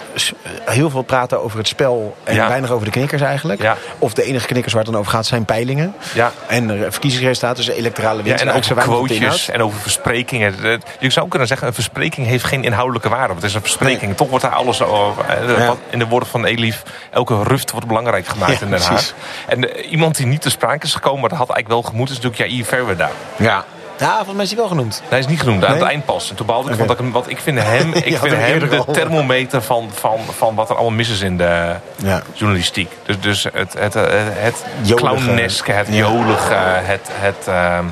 heel 0.64 0.90
veel 0.90 1.02
praten 1.02 1.42
over 1.42 1.58
het 1.58 1.68
spel 1.68 2.16
en 2.24 2.34
Ja. 2.34 2.48
weinig 2.48 2.70
over 2.70 2.84
de 2.84 2.90
knikkers 2.90 3.22
eigenlijk. 3.22 3.62
Ja. 3.62 3.76
Of 3.98 4.14
de 4.14 4.22
enige 4.22 4.46
knikkers 4.46 4.72
waar 4.74 4.82
het 4.82 4.92
dan 4.92 5.00
over 5.00 5.12
gaat 5.12 5.26
zijn 5.26 5.44
peilingen. 5.44 5.94
Ja. 6.14 6.32
En 6.46 6.70
eh, 6.70 6.90
verkiezingsresultaten, 6.90 7.64
dus 7.64 7.74
electorale 7.74 8.22
winst. 8.22 8.42
en 8.44 8.54
op 8.54 8.62
de 8.62 8.74
quotejes 8.74 9.48
en 9.48 9.62
over 9.62 9.80
versprekingen. 9.80 10.54
Je 10.98 11.10
zou 11.10 11.28
kunnen 11.28 11.48
zeggen, 11.48 11.66
een 11.66 11.74
verspreking 11.74 12.26
heeft 12.26 12.44
geen 12.44 12.64
inhoudelijke 12.64 13.08
waarde. 13.08 13.26
Want 13.26 13.40
het 13.40 13.48
is 13.50 13.54
een 13.54 13.60
verspreking. 13.60 14.16
Toch 14.16 14.28
wordt 14.28 14.44
daar 14.44 14.54
alles 14.54 14.82
over. 14.82 15.24
eh, 15.24 15.70
In 15.90 15.98
de 15.98 16.06
woorden 16.06 16.28
van 16.28 16.44
Elif, 16.44 16.82
elke 17.10 17.42
ruft 17.42 17.70
wordt 17.70 17.86
belangrijk 17.86 18.26
gemaakt 18.26 18.60
in 18.60 18.70
Den 18.70 18.78
Haag. 18.80 18.88
precies. 18.88 19.14
En 19.46 19.74
eh, 19.74 19.90
iemand 19.90 20.16
die 20.16 20.26
niet 20.26 20.40
te 20.42 20.50
sprake 20.50 20.86
is 20.86 20.94
gekomen, 20.94 21.20
maar 21.20 21.28
dat 21.28 21.38
had 21.38 21.48
eigenlijk 21.50 21.82
wel 21.82 21.90
gemoed, 21.92 22.10
is 22.10 22.20
natuurlijk 22.20 22.50
Jair 22.50 22.64
Verwerda. 22.64 23.10
Ja. 23.36 23.64
Ja, 23.98 24.14
volgens 24.14 24.34
mij 24.34 24.43
is 24.44 24.48
hij 24.50 24.58
wel 24.58 24.69
genoemd. 24.69 25.02
Hij 25.08 25.19
is 25.19 25.26
niet 25.26 25.40
genoemd, 25.40 25.64
aan 25.64 25.70
Nee? 25.70 25.78
het 25.81 25.88
eind 25.88 26.04
pas. 26.04 26.31
En 26.31 26.37
toen 26.37 26.46
ik, 26.46 26.52
want 26.78 26.90
ik, 27.00 27.12
want 27.12 27.31
ik 27.31 27.38
vind 27.40 27.58
hem, 27.62 27.93
ik 28.12 28.19
vind 28.19 28.34
hem 28.37 28.69
de 28.69 28.76
al. 28.87 28.93
thermometer 28.93 29.62
van, 29.62 29.90
van, 29.94 30.19
van 30.37 30.54
wat 30.54 30.69
er 30.70 30.75
allemaal 30.76 30.96
mis 30.96 31.08
is 31.08 31.20
in 31.20 31.37
de 31.37 31.75
Ja. 31.96 32.22
journalistiek. 32.32 32.93
Dus, 33.02 33.20
dus 33.20 33.43
het, 33.52 33.75
het, 33.78 33.94
het, 33.94 33.94
het 34.34 34.94
clowneske, 34.94 35.72
het 35.72 35.88
jolige, 35.90 36.54
het... 36.54 37.08
het 37.12 37.46
ehm, 37.48 37.84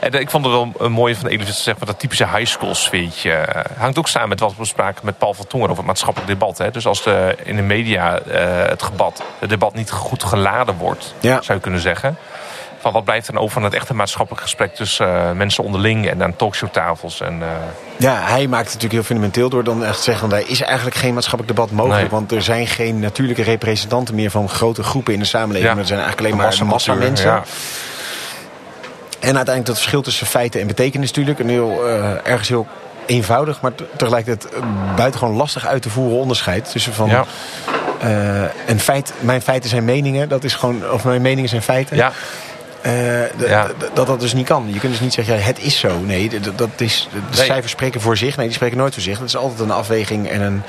en 0.00 0.12
ik 0.12 0.30
vond 0.30 0.44
het 0.44 0.54
wel 0.54 0.72
een 0.78 0.92
mooie 0.92 1.16
van 1.16 1.26
Elif, 1.28 1.48
zeg 1.54 1.76
maar, 1.78 1.86
dat 1.86 1.98
typische 1.98 2.26
high 2.28 2.44
school 2.50 2.74
sfeertje. 2.74 3.32
eh, 3.32 3.64
hangt 3.78 3.98
ook 3.98 4.08
samen 4.08 4.28
met 4.28 4.40
wat 4.40 4.50
we 4.50 4.56
bespraken 4.58 5.04
met 5.04 5.18
Paul 5.18 5.34
van 5.34 5.46
Tonger 5.46 5.66
over 5.66 5.76
het 5.78 5.86
maatschappelijk 5.86 6.30
debat. 6.30 6.58
Hè. 6.58 6.70
Dus 6.70 6.86
als 6.86 7.02
de, 7.02 7.36
in 7.42 7.56
de 7.56 7.62
media 7.62 8.18
eh, 8.18 8.68
het, 8.68 8.80
debat, 8.90 9.22
het 9.38 9.48
debat 9.48 9.74
niet 9.74 9.90
goed 9.90 10.24
geladen 10.24 10.76
wordt, 10.76 11.14
Ja. 11.20 11.42
zou 11.42 11.58
je 11.58 11.60
kunnen 11.64 11.80
zeggen. 11.80 12.16
Van 12.82 12.92
wat 12.92 13.04
blijft 13.04 13.26
er 13.26 13.32
dan 13.32 13.42
over 13.42 13.54
van 13.54 13.62
het 13.64 13.74
echte 13.74 13.94
maatschappelijk 13.94 14.42
gesprek 14.42 14.74
tussen 14.74 15.06
eh, 15.06 15.30
mensen 15.32 15.64
onderling 15.64 16.08
en 16.08 16.22
aan 16.22 16.36
talkshowtafels. 16.36 17.20
En, 17.20 17.42
eh, 17.42 17.48
Ja, 17.96 18.14
hij 18.22 18.46
maakt 18.46 18.64
het 18.64 18.72
natuurlijk 18.74 18.92
heel 18.92 19.02
fundamenteel 19.02 19.48
door 19.48 19.64
dan 19.64 19.84
echt 19.84 19.96
te 19.96 20.02
zeggen... 20.02 20.32
er 20.32 20.48
is 20.48 20.60
eigenlijk 20.62 20.96
geen 20.96 21.14
maatschappelijk 21.14 21.56
debat 21.56 21.70
mogelijk... 21.70 22.00
Nee. 22.00 22.10
want 22.10 22.32
er 22.32 22.42
zijn 22.42 22.66
geen 22.66 23.00
natuurlijke 23.00 23.42
representanten 23.42 24.14
meer... 24.14 24.30
van 24.30 24.48
grote 24.48 24.82
groepen 24.82 25.12
in 25.12 25.18
de 25.18 25.24
samenleving. 25.24 25.64
Ja. 25.68 25.72
Maar 25.72 25.80
er 25.82 25.88
zijn 25.88 26.00
eigenlijk 26.00 26.34
alleen 26.34 26.50
maar 26.58 26.66
massa 26.66 26.94
mensen. 26.94 27.30
ja. 27.30 27.42
En 29.20 29.36
uiteindelijk 29.36 29.66
dat 29.66 29.76
verschil 29.76 30.02
tussen 30.02 30.26
feiten 30.26 30.60
en 30.60 30.66
betekenis 30.66 31.08
natuurlijk. 31.08 31.38
Een 31.38 31.48
heel, 31.48 31.86
eh, 31.88 32.10
ergens 32.30 32.48
heel 32.48 32.66
eenvoudig, 33.06 33.60
maar 33.60 33.74
te- 33.74 33.86
tegelijkertijd 33.96 34.54
buitengewoon 34.96 35.36
lastig 35.36 35.66
uit 35.66 35.82
te 35.82 35.90
voeren 35.90 36.18
onderscheid. 36.18 36.70
Tussen 36.70 36.92
van 36.94 37.08
Ja. 37.08 37.24
een 38.66 38.80
feit, 38.80 39.12
mijn 39.20 39.42
feiten 39.42 39.70
zijn 39.70 39.84
meningen, 39.84 40.28
dat 40.28 40.44
is 40.44 40.54
gewoon, 40.54 40.90
of 40.90 41.04
mijn 41.04 41.22
meningen 41.22 41.48
zijn 41.50 41.62
feiten. 41.62 41.96
Ja, 41.96 42.12
Eh, 42.82 43.38
Ja. 43.48 43.66
dat 43.94 44.06
dat 44.06 44.20
dus 44.20 44.32
niet 44.34 44.46
kan. 44.46 44.64
Je 44.72 44.78
kunt 44.78 44.92
dus 44.92 45.00
niet 45.00 45.12
zeggen, 45.12 45.34
ja, 45.36 45.40
het 45.40 45.58
is 45.58 45.78
zo. 45.78 45.98
Nee, 45.98 46.30
dat 46.56 46.68
is, 46.76 47.08
de 47.12 47.18
Nee. 47.36 47.44
cijfers 47.46 47.72
spreken 47.72 48.00
voor 48.00 48.16
zich. 48.16 48.36
Nee, 48.36 48.46
die 48.46 48.54
spreken 48.54 48.76
nooit 48.78 48.92
voor 48.94 49.02
zich. 49.02 49.18
Dat 49.18 49.28
is 49.28 49.36
altijd 49.36 49.60
een 49.60 49.70
afweging 49.70 50.28
en 50.28 50.40
een, 50.40 50.62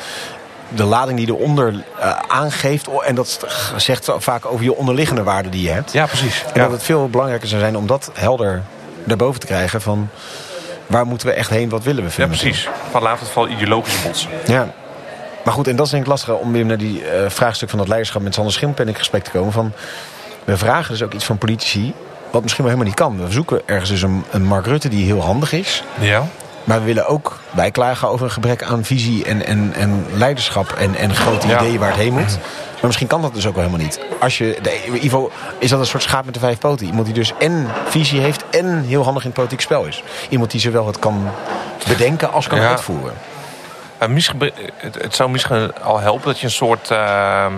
de 0.69 0.83
lading 0.83 1.17
die 1.17 1.27
eronder 1.27 1.83
eh, 1.99 2.19
aangeeft. 2.27 2.87
En 3.05 3.15
dat 3.15 3.39
zegt 3.77 4.09
vaak 4.17 4.45
over 4.45 4.63
je 4.63 4.75
onderliggende 4.75 5.23
waarden 5.23 5.51
die 5.51 5.61
je 5.63 5.69
hebt. 5.71 5.93
ja 5.93 6.05
precies. 6.05 6.43
En 6.43 6.51
Ja. 6.53 6.61
dat 6.63 6.71
het 6.71 6.83
veel 6.83 7.09
belangrijker 7.09 7.47
zou 7.47 7.61
zijn 7.61 7.77
om 7.77 7.87
dat 7.87 8.09
helder 8.13 8.61
daarboven 9.03 9.39
te 9.39 9.45
krijgen. 9.45 9.81
Van 9.81 10.09
waar 10.87 11.05
moeten 11.05 11.27
we 11.27 11.33
echt 11.33 11.49
heen, 11.49 11.69
wat 11.69 11.83
willen 11.83 12.01
we 12.03 12.09
ja, 12.09 12.13
vinden. 12.15 12.37
precies. 12.37 12.69
Van 12.91 13.01
we 13.01 13.07
het 13.09 13.19
vooral 13.29 13.51
ideologisch 13.51 14.01
botsen. 14.03 14.29
Ja. 14.45 14.73
Maar 15.43 15.53
goed, 15.53 15.67
en 15.67 15.75
dat 15.75 15.85
is 15.85 15.91
denk 15.91 16.03
ik 16.03 16.09
lastiger 16.09 16.35
om 16.37 16.51
weer 16.51 16.65
naar 16.65 16.77
die 16.77 17.05
eh, 17.09 17.29
vraagstuk 17.29 17.69
van 17.69 17.77
dat 17.79 17.87
leiderschap 17.87 18.21
met 18.21 18.33
Sander 18.33 18.53
Schimpen 18.53 18.87
in 18.87 18.95
gesprek 18.95 19.23
te 19.23 19.31
komen. 19.31 19.51
Van, 19.53 19.73
we 20.45 20.57
vragen 20.57 20.91
dus 20.91 21.03
ook 21.03 21.13
iets 21.13 21.25
van 21.25 21.37
politici, 21.37 21.93
wat 22.31 22.41
misschien 22.41 22.63
wel 22.63 22.73
helemaal 22.73 22.93
niet 22.95 23.01
kan. 23.19 23.25
We 23.25 23.31
zoeken 23.31 23.61
ergens 23.65 23.89
dus 23.89 24.01
een, 24.01 24.23
een 24.31 24.43
Mark 24.43 24.65
Rutte 24.65 24.89
die 24.89 25.05
heel 25.05 25.21
handig 25.21 25.51
is. 25.53 25.83
Ja. 25.99 26.25
Maar 26.63 26.79
we 26.79 26.85
willen 26.85 27.07
ook 27.07 27.39
bijklagen 27.51 28.07
over 28.07 28.25
een 28.25 28.31
gebrek 28.31 28.63
aan 28.63 28.83
visie 28.83 29.25
en, 29.25 29.45
en, 29.45 29.73
en 29.75 30.05
leiderschap 30.13 30.71
en, 30.71 30.95
en 30.95 31.15
grote 31.15 31.47
Ja. 31.47 31.55
ideeën 31.61 31.79
waar 31.79 31.89
het 31.89 31.97
heen 31.99 32.13
moet. 32.13 32.37
Maar 32.73 32.91
misschien 32.91 33.07
kan 33.07 33.21
dat 33.21 33.33
dus 33.33 33.47
ook 33.47 33.55
wel 33.55 33.63
helemaal 33.63 33.85
niet. 33.85 33.99
Als 34.19 34.37
je, 34.37 34.57
de, 34.61 34.99
Ivo, 35.03 35.31
is 35.59 35.69
dat 35.69 35.79
een 35.79 35.85
soort 35.85 36.03
schaap 36.03 36.25
met 36.25 36.33
de 36.33 36.39
vijf 36.39 36.57
poten? 36.57 36.85
Iemand 36.87 37.05
die 37.05 37.13
dus 37.15 37.33
en 37.39 37.67
visie 37.87 38.19
heeft 38.19 38.43
en 38.49 38.83
heel 38.83 39.03
handig 39.03 39.21
in 39.23 39.27
het 39.29 39.37
politiek 39.37 39.61
spel 39.61 39.85
is. 39.85 40.03
Iemand 40.29 40.51
die 40.51 40.59
zowel 40.59 40.87
het 40.87 40.99
kan 40.99 41.29
bedenken 41.87 42.31
als 42.31 42.47
kan 42.47 42.59
Ja. 42.61 42.69
uitvoeren. 42.69 43.13
Misschien, 44.07 44.51
het, 44.77 44.95
het 45.01 45.15
zou 45.15 45.29
misschien 45.29 45.73
al 45.83 45.99
helpen 45.99 46.25
dat 46.25 46.39
je 46.39 46.45
een 46.45 46.51
soort 46.51 46.91
ehm, 46.91 47.53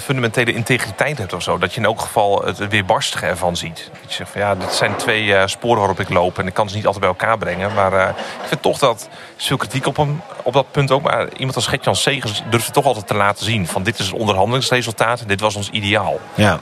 fundamentele 0.00 0.52
integriteit 0.52 1.18
hebt 1.18 1.32
of 1.32 1.42
zo. 1.42 1.58
Dat 1.58 1.72
je 1.72 1.80
in 1.80 1.86
elk 1.86 2.00
geval 2.00 2.44
het 2.44 2.68
weerbarstige 2.68 3.26
ervan 3.26 3.56
ziet. 3.56 3.90
Dat 3.92 4.10
je 4.10 4.14
zegt 4.14 4.30
van 4.30 4.40
ja, 4.40 4.54
dit 4.54 4.72
zijn 4.72 4.96
twee 4.96 5.34
eh, 5.34 5.46
sporen 5.46 5.78
waarop 5.78 6.00
ik 6.00 6.08
loop 6.08 6.38
en 6.38 6.46
ik 6.46 6.54
kan 6.54 6.68
ze 6.68 6.76
niet 6.76 6.86
altijd 6.86 7.04
bij 7.04 7.12
elkaar 7.12 7.38
brengen. 7.38 7.74
Maar 7.74 7.92
eh, 7.92 8.08
ik 8.42 8.48
vind 8.48 8.62
toch 8.62 8.78
dat, 8.78 9.08
veel 9.36 9.56
kritiek 9.56 9.86
op 9.86 9.96
hem 9.96 10.22
op 10.42 10.52
dat 10.52 10.70
punt 10.70 10.90
ook. 10.90 11.02
Maar 11.02 11.28
iemand 11.36 11.56
als 11.56 11.66
Gertjan 11.66 11.96
Segers 11.96 12.42
durft 12.50 12.64
het 12.64 12.74
toch 12.74 12.84
altijd 12.84 13.06
te 13.06 13.14
laten 13.14 13.44
zien. 13.44 13.66
Van 13.66 13.82
dit 13.82 13.98
is 13.98 14.06
het 14.06 14.14
onderhandelingsresultaat 14.14 15.20
en 15.20 15.26
dit 15.26 15.40
was 15.40 15.56
ons 15.56 15.70
ideaal. 15.70 16.20
Ja. 16.34 16.60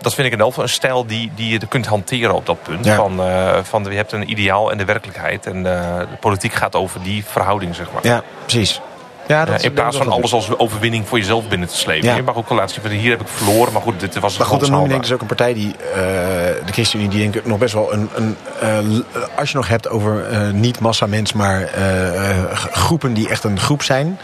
dat 0.00 0.14
vind 0.14 0.26
ik 0.26 0.32
in 0.32 0.38
elk 0.40 0.48
geval 0.48 0.64
een 0.64 0.70
stijl 0.70 1.06
die, 1.06 1.32
die 1.34 1.48
je 1.48 1.66
kunt 1.66 1.86
hanteren 1.86 2.34
op 2.34 2.46
dat 2.46 2.62
punt. 2.62 2.84
Ja. 2.84 2.96
Van, 2.96 3.20
eh, 3.22 3.58
van 3.62 3.84
je 3.84 3.96
hebt 3.96 4.12
een 4.12 4.30
ideaal 4.30 4.70
en 4.70 4.78
de 4.78 4.84
werkelijkheid. 4.84 5.46
En 5.46 5.56
eh, 5.56 5.98
de 5.98 6.16
politiek 6.20 6.52
gaat 6.52 6.74
over 6.74 7.02
die 7.02 7.24
verhouding, 7.24 7.74
zeg 7.74 7.92
maar. 7.92 8.06
Ja, 8.06 8.22
precies. 8.46 8.80
Ja, 9.32 9.44
dat 9.44 9.62
in 9.62 9.72
plaats 9.72 9.96
van 9.96 10.08
alles 10.08 10.32
als 10.32 10.58
overwinning 10.58 11.08
voor 11.08 11.18
jezelf 11.18 11.48
binnen 11.48 11.68
te 11.68 11.76
slepen. 11.76 12.08
Ja. 12.08 12.14
Je 12.16 12.22
mag 12.22 12.36
ook 12.36 12.48
wel 12.48 12.58
laten 12.58 12.74
zien 12.74 12.82
van 12.82 12.92
hier 12.92 13.10
heb 13.10 13.20
ik 13.20 13.28
verloren. 13.28 13.72
Maar 13.72 13.82
goed, 13.82 14.00
dit 14.00 14.18
was 14.18 14.36
Maar 14.38 14.46
goed, 14.46 14.60
dan 14.60 14.70
noem 14.70 14.82
je 14.82 14.88
denk 14.88 15.00
ik 15.00 15.06
dus 15.06 15.14
ook 15.14 15.20
een 15.20 15.26
partij 15.26 15.54
die, 15.54 15.72
eh, 15.76 15.96
de 16.66 16.72
ChristenUnie, 16.72 17.10
die 17.10 17.20
denk 17.20 17.34
ik 17.34 17.46
nog 17.46 17.58
best 17.58 17.74
wel 17.74 17.92
een, 17.92 18.08
een 18.14 18.36
eh, 18.60 18.78
als 19.38 19.50
je 19.50 19.56
nog 19.56 19.68
hebt 19.68 19.88
over 19.88 20.26
eh, 20.28 20.50
niet 20.50 20.78
massa 20.80 21.06
mens, 21.06 21.32
maar 21.32 21.70
groepen 22.72 23.14
die 23.14 23.28
echt 23.28 23.44
een 23.44 23.60
groep 23.60 23.82
zijn. 23.82 24.18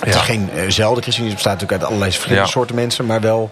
Het 0.00 0.14
Ja. 0.14 0.20
is 0.20 0.26
geen 0.26 0.50
eh, 0.54 0.62
zelden 0.68 1.02
ChristenUnie, 1.02 1.34
het 1.34 1.42
bestaat 1.42 1.52
natuurlijk 1.52 1.72
uit 1.72 1.84
allerlei 1.84 2.10
verschillende 2.10 2.44
Ja. 2.44 2.50
soorten 2.50 2.74
mensen, 2.74 3.06
maar 3.06 3.20
wel, 3.20 3.50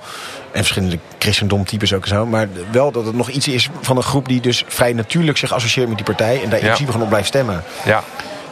en 0.52 0.58
verschillende 0.64 0.98
christendomtypes 1.18 1.92
ook 1.92 2.02
en 2.02 2.08
zo, 2.08 2.26
maar 2.26 2.48
wel 2.70 2.90
dat 2.92 3.04
het 3.06 3.14
nog 3.14 3.28
iets 3.28 3.48
is 3.48 3.68
van 3.80 3.96
een 3.96 4.02
groep 4.02 4.28
die 4.28 4.40
dus 4.40 4.64
vrij 4.68 4.92
natuurlijk 4.92 5.38
zich 5.38 5.52
associeert 5.52 5.88
met 5.88 5.96
die 5.96 6.06
partij 6.06 6.42
en 6.42 6.48
daar 6.50 6.58
in 6.58 6.64
Ja. 6.64 6.66
principe 6.66 6.86
gewoon 6.90 7.02
op 7.02 7.08
blijft 7.08 7.28
stemmen. 7.28 7.62
Ja, 7.84 8.02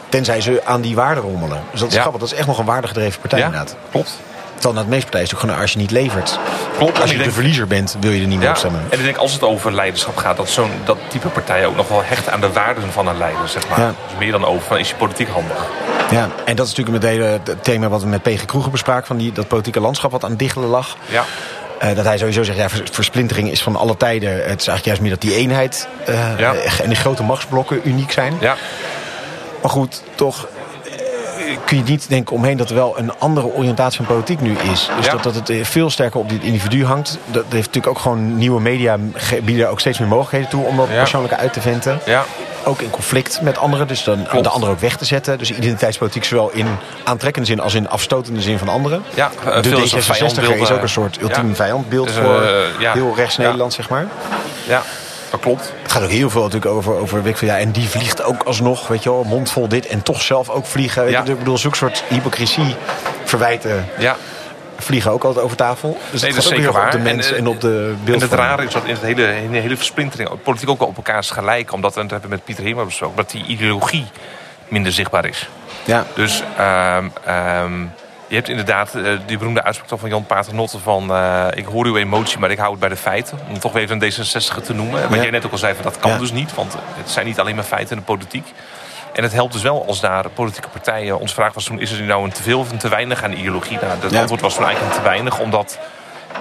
Tenzij 0.09 0.41
ze 0.41 0.61
aan 0.65 0.81
die 0.81 0.95
waarden 0.95 1.23
rommelen. 1.23 1.59
Dus 1.71 1.79
dat 1.79 1.89
is 1.89 1.95
Ja. 1.95 2.01
grappig, 2.01 2.21
dat 2.21 2.31
is 2.31 2.37
echt 2.37 2.47
nog 2.47 2.57
een 2.59 2.65
waardegedreven 2.65 3.19
partij 3.19 3.39
ja 3.39 3.45
inderdaad. 3.45 3.75
klopt. 3.91 4.19
Terwijl 4.59 4.83
de 4.83 4.89
meeste 4.89 5.03
partijen 5.03 5.25
is 5.25 5.31
het 5.31 5.39
ook 5.41 5.45
gewoon 5.49 5.61
als 5.61 5.71
je 5.71 5.77
niet 5.77 5.91
levert. 5.91 6.39
Klopt. 6.77 7.01
Als 7.01 7.09
je 7.11 7.15
de 7.17 7.21
denk- 7.23 7.33
verliezer 7.35 7.67
bent, 7.67 7.95
wil 7.99 8.11
je 8.11 8.21
er 8.21 8.27
niet 8.27 8.37
meer 8.37 8.45
Ja, 8.47 8.51
op 8.51 8.57
stemmen. 8.57 8.81
en 8.89 8.97
ik 8.97 9.03
denk 9.03 9.17
als 9.17 9.33
het 9.33 9.43
over 9.43 9.73
leiderschap 9.73 10.17
gaat, 10.17 10.37
dat 10.37 10.49
zo'n 10.49 10.71
dat 10.85 10.97
type 11.07 11.27
partij 11.27 11.65
ook 11.65 11.75
nog 11.75 11.87
wel 11.87 12.03
hecht 12.03 12.29
aan 12.29 12.41
de 12.41 12.51
waarden 12.51 12.91
van 12.91 13.07
een 13.07 13.17
leider, 13.17 13.47
zeg 13.49 13.69
maar. 13.69 13.79
Ja. 13.79 13.87
Dus 14.07 14.17
meer 14.19 14.31
dan 14.31 14.45
over 14.45 14.67
van 14.67 14.77
is 14.77 14.89
je 14.89 14.95
politiek 14.95 15.27
handig. 15.29 15.65
Ja, 16.11 16.29
en 16.45 16.55
dat 16.55 16.67
is 16.67 16.75
natuurlijk 16.75 16.89
met 16.89 17.01
het 17.01 17.11
hele 17.11 17.39
het 17.43 17.63
thema 17.63 17.87
wat 17.87 18.01
we 18.01 18.07
met 18.07 18.21
PG 18.21 18.45
Kroeger 18.45 18.71
bespraken... 18.71 19.07
van 19.07 19.17
die, 19.17 19.31
dat 19.31 19.47
politieke 19.47 19.79
landschap 19.79 20.11
wat 20.11 20.23
aan 20.23 20.29
het 20.29 20.39
diggelen 20.39 20.69
lag. 20.69 20.95
Ja, 21.05 21.23
Eh, 21.79 21.95
dat 21.95 22.05
hij 22.05 22.17
sowieso 22.17 22.43
zegt, 22.43 22.57
ja, 22.57 22.69
vers- 22.69 22.89
versplintering 22.91 23.51
is 23.51 23.61
van 23.63 23.75
alle 23.75 23.97
tijden. 23.97 24.29
Het 24.29 24.39
is 24.61 24.67
eigenlijk 24.67 24.85
juist 24.85 25.01
meer 25.01 25.09
dat 25.11 25.21
die 25.21 25.35
eenheid 25.35 25.87
eh, 26.05 26.39
Ja. 26.39 26.53
en 26.83 26.87
die 26.89 26.95
grote 26.97 27.23
machtsblokken 27.23 27.79
uniek 27.83 28.11
zijn. 28.11 28.33
ja, 28.39 28.55
Maar 29.61 29.71
goed, 29.71 30.03
toch 30.15 30.47
eh, 30.83 31.57
kun 31.65 31.77
je 31.77 31.83
niet 31.83 32.09
denken 32.09 32.35
omheen 32.35 32.57
dat 32.57 32.69
er 32.69 32.75
wel 32.75 32.97
een 32.99 33.11
andere 33.19 33.53
oriëntatie 33.53 33.97
van 33.97 34.05
politiek 34.05 34.41
nu 34.41 34.51
is. 34.71 34.89
Dus 34.97 35.05
Ja. 35.05 35.11
dat, 35.11 35.23
dat 35.23 35.35
het 35.35 35.49
eh, 35.49 35.63
veel 35.63 35.89
sterker 35.89 36.19
op 36.19 36.29
dit 36.29 36.41
individu 36.43 36.85
hangt. 36.85 37.17
Dat 37.25 37.43
heeft 37.49 37.65
natuurlijk 37.65 37.87
ook 37.87 37.99
gewoon 37.99 38.37
nieuwe 38.37 38.61
media 38.61 38.97
bieden 39.43 39.69
ook 39.69 39.79
steeds 39.79 39.99
meer 39.99 40.07
mogelijkheden 40.07 40.49
toe 40.49 40.65
om 40.65 40.77
dat 40.77 40.87
Ja. 40.91 40.97
persoonlijke 40.97 41.35
uit 41.37 41.53
te 41.53 41.61
venten. 41.61 41.99
ja, 42.05 42.25
Ook 42.63 42.81
in 42.81 42.89
conflict 42.89 43.41
met 43.41 43.57
anderen, 43.57 43.87
dus 43.87 44.03
dan 44.03 44.25
Klopt. 44.27 44.43
de 44.43 44.49
anderen 44.49 44.73
ook 44.75 44.81
weg 44.81 44.97
te 44.97 45.05
zetten. 45.05 45.37
Dus 45.37 45.51
identiteitspolitiek 45.51 46.23
zowel 46.23 46.49
in 46.53 46.67
aantrekkende 47.03 47.47
zin 47.47 47.59
als 47.59 47.73
in 47.73 47.89
afstotende 47.89 48.41
zin 48.41 48.57
van 48.57 48.69
anderen. 48.69 49.03
ja. 49.13 49.31
eh, 49.45 49.61
De 49.61 49.69
veel 49.69 49.79
is 49.79 49.91
een 49.91 49.99
D66er 49.99 50.03
vijandbeeld, 50.03 50.55
is 50.55 50.71
ook 50.71 50.81
een 50.81 50.89
soort 50.89 51.21
ultiem 51.21 51.47
ja. 51.49 51.55
vijandbeeld 51.55 52.11
voor 52.11 52.41
heel 52.77 53.13
rechts. 53.15 53.37
Nederland, 53.37 53.73
zeg 53.73 53.89
maar. 53.89 54.07
Ja, 54.67 54.81
dat 55.29 55.39
klopt. 55.39 55.73
Het 55.81 55.91
gaat 55.91 56.03
ook 56.03 56.09
heel 56.09 56.29
veel 56.29 56.41
natuurlijk 56.43 56.71
over, 56.71 56.93
over 56.93 57.23
weet 57.23 57.37
veel, 57.37 57.47
ja, 57.47 57.57
en 57.57 57.71
die 57.71 57.87
vliegt 57.89 58.23
ook 58.23 58.43
alsnog, 58.43 58.87
weet 58.87 59.03
je 59.03 59.09
wel, 59.09 59.23
mondvol 59.23 59.67
dit 59.67 59.87
en 59.87 60.01
toch 60.03 60.21
zelf 60.21 60.49
ook 60.49 60.65
vliegen. 60.65 61.03
Weet 61.03 61.11
Ja. 61.13 61.21
je, 61.25 61.31
ik 61.31 61.37
bedoel, 61.37 61.57
zo'n 61.57 61.73
soort 61.73 62.03
hypocrisie 62.07 62.75
verwijten 63.23 63.85
Ja, 63.97 64.15
vliegen 64.77 65.11
ook 65.11 65.23
altijd 65.23 65.45
over 65.45 65.57
tafel. 65.57 65.97
Dus 66.11 66.21
Nee, 66.21 66.29
dat 66.33 66.39
is 66.43 66.47
zeker 66.47 66.65
erg 66.67 66.85
op 66.85 66.91
de 66.91 66.97
waar. 66.97 67.05
mens 67.15 67.29
en, 67.31 67.37
En, 67.37 67.43
eh, 67.43 67.49
op 67.49 67.61
de 67.61 67.95
En 67.97 68.05
beeld. 68.05 68.21
het 68.21 68.33
rare 68.33 68.63
is 68.63 68.73
dat 68.73 68.83
in, 68.85 68.93
het 68.93 69.01
hele, 69.01 69.35
in 69.43 69.51
de 69.51 69.57
hele 69.57 69.75
versplintering 69.77 70.29
politiek 70.43 70.69
ook 70.69 70.81
op 70.81 70.95
elkaar 70.97 71.17
is 71.19 71.29
gelijk. 71.29 71.73
Omdat, 71.73 71.95
en 71.95 72.01
dat 72.01 72.11
hebben 72.11 72.29
we 72.29 72.35
met 72.35 72.45
Pieter 72.45 72.63
Heerma 72.63 72.83
besproken, 72.83 73.15
dat 73.15 73.29
die 73.31 73.45
ideologie 73.45 74.05
minder 74.67 74.91
zichtbaar 74.91 75.25
is. 75.25 75.49
Ja, 75.85 76.05
Dus 76.15 76.43
ehm, 76.57 77.05
je 78.27 78.35
hebt 78.35 78.49
inderdaad 78.49 78.95
eh, 78.95 79.03
die 79.25 79.37
beroemde 79.37 79.63
uitspraak 79.63 79.99
van 79.99 80.09
Jan 80.09 80.25
Paternotte 80.25 80.79
van... 80.79 81.11
eh, 81.11 81.45
ik 81.53 81.65
hoor 81.65 81.85
uw 81.85 81.97
emotie, 81.97 82.39
maar 82.39 82.51
ik 82.51 82.57
hou 82.57 82.71
het 82.71 82.79
bij 82.79 82.89
de 82.89 82.95
feiten. 82.95 83.39
Om 83.49 83.59
toch 83.59 83.71
weer 83.71 83.81
even 83.83 84.01
een 84.01 84.11
D66 84.11 84.63
te 84.63 84.73
noemen. 84.73 85.01
Wat 85.01 85.13
Ja. 85.15 85.21
jij 85.21 85.29
net 85.31 85.45
ook 85.45 85.51
al 85.51 85.57
zei, 85.57 85.73
van, 85.73 85.83
dat 85.83 85.99
kan 85.99 86.11
Ja. 86.11 86.17
dus 86.17 86.31
niet. 86.31 86.53
Want 86.53 86.75
het 86.97 87.09
zijn 87.09 87.25
niet 87.25 87.39
alleen 87.39 87.55
maar 87.55 87.63
feiten 87.63 87.91
in 87.91 87.97
de 87.97 88.03
politiek. 88.05 88.53
En 89.13 89.23
het 89.23 89.33
helpt 89.33 89.53
dus 89.53 89.61
wel 89.61 89.85
als 89.87 89.99
daar 89.99 90.29
politieke 90.29 90.67
partijen... 90.67 91.19
Ons 91.19 91.33
vraag 91.33 91.53
was 91.53 91.63
toen, 91.63 91.79
is 91.79 91.91
er 91.91 92.03
nou 92.03 92.23
een 92.23 92.31
te 92.31 92.43
veel 92.43 92.59
of 92.59 92.71
een 92.71 92.77
te 92.77 92.89
weinig 92.89 93.23
aan 93.23 93.31
ideologie? 93.31 93.77
Nou, 93.81 93.91
het 93.99 94.11
Ja. 94.11 94.19
antwoord 94.19 94.41
was 94.41 94.55
toen 94.55 94.63
eigenlijk 94.65 94.95
een 94.95 95.01
te 95.01 95.07
weinig, 95.07 95.39
omdat... 95.39 95.79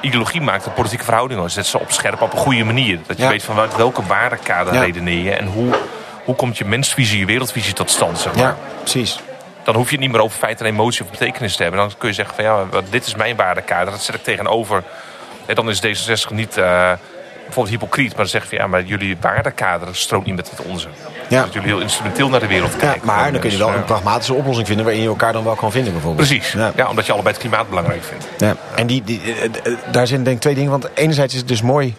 Ideologie 0.00 0.40
maakt 0.40 0.64
de 0.64 0.70
politieke 0.70 1.04
verhoudingen. 1.04 1.50
Zet 1.50 1.66
ze 1.66 1.78
op 1.78 1.92
scherp 1.92 2.20
op 2.22 2.32
een 2.32 2.38
goede 2.38 2.64
manier. 2.64 2.98
Dat 3.06 3.18
je 3.18 3.26
weet 3.28 3.42
van 3.42 3.58
uit 3.58 3.76
welke 3.76 4.02
waardekader 4.06 4.72
redeneer 4.78 5.22
je. 5.22 5.30
En 5.34 5.46
hoe, 5.46 5.74
hoe 6.24 6.34
komt 6.34 6.58
je 6.58 6.64
mensvisie, 6.64 7.18
je 7.18 7.26
wereldvisie 7.26 7.72
tot 7.72 7.90
stand. 7.90 8.18
Zeg 8.18 8.34
maar 8.34 8.42
ja, 8.42 8.56
precies. 8.80 9.20
Dan 9.66 9.74
hoef 9.74 9.90
je 9.90 9.98
niet 9.98 10.10
meer 10.10 10.20
over 10.22 10.38
feit 10.38 10.60
en 10.60 10.66
emotie 10.66 11.04
of 11.04 11.10
betekenis 11.10 11.56
te 11.56 11.62
hebben. 11.62 11.80
Dan 11.80 11.92
kun 11.98 12.08
je 12.08 12.14
zeggen 12.14 12.34
van 12.34 12.44
ja, 12.44 12.66
dit 12.90 13.06
is 13.06 13.14
mijn 13.14 13.36
waardekader. 13.36 13.92
Dat 13.92 14.02
zet 14.02 14.14
ik 14.14 14.22
tegenover. 14.22 14.82
En 15.46 15.54
dan 15.54 15.68
is 15.70 15.82
D66 15.86 16.34
niet 16.34 16.56
eh, 16.56 16.92
bijvoorbeeld 17.44 17.68
hypocriet. 17.68 18.08
Maar 18.08 18.16
dan 18.16 18.26
zeg 18.26 18.42
je 18.42 18.48
van 18.48 18.58
ja, 18.58 18.66
maar 18.66 18.82
jullie 18.82 19.16
waardekader 19.20 19.96
strookt 19.96 20.26
niet 20.26 20.36
met 20.36 20.50
het 20.50 20.62
onze. 20.62 20.88
Ja. 21.28 21.42
Dat 21.42 21.52
jullie 21.52 21.68
heel 21.68 21.80
instrumenteel 21.80 22.28
naar 22.28 22.40
de 22.40 22.46
wereld 22.46 22.72
Ja, 22.72 22.78
kijken. 22.78 23.06
maar 23.06 23.32
dan 23.32 23.40
kun 23.40 23.50
je 23.50 23.56
wel 23.56 23.66
Dus, 23.66 23.76
een 23.76 23.84
pragmatische 23.84 24.34
oplossing 24.34 24.66
vinden 24.66 24.84
waarin 24.84 25.02
je 25.02 25.08
elkaar 25.08 25.32
dan 25.32 25.44
wel 25.44 25.54
kan 25.54 25.72
vinden 25.72 25.92
bijvoorbeeld. 25.92 26.28
Precies. 26.28 26.52
Ja. 26.52 26.72
Ja. 26.76 26.88
omdat 26.88 27.06
je 27.06 27.12
allebei 27.12 27.34
het 27.34 27.44
klimaat 27.44 27.68
belangrijk 27.68 28.02
vindt. 28.04 28.28
Ja, 28.38 28.56
en 28.74 28.86
die, 28.86 29.02
die, 29.04 29.20
eh, 29.20 29.44
eh, 29.44 29.78
daar 29.90 30.06
zijn 30.06 30.22
denk 30.22 30.36
ik 30.36 30.42
twee 30.42 30.54
dingen. 30.54 30.70
Want 30.70 30.88
enerzijds 30.94 31.32
is 31.32 31.38
het 31.38 31.48
dus 31.48 31.62
mooi... 31.62 31.94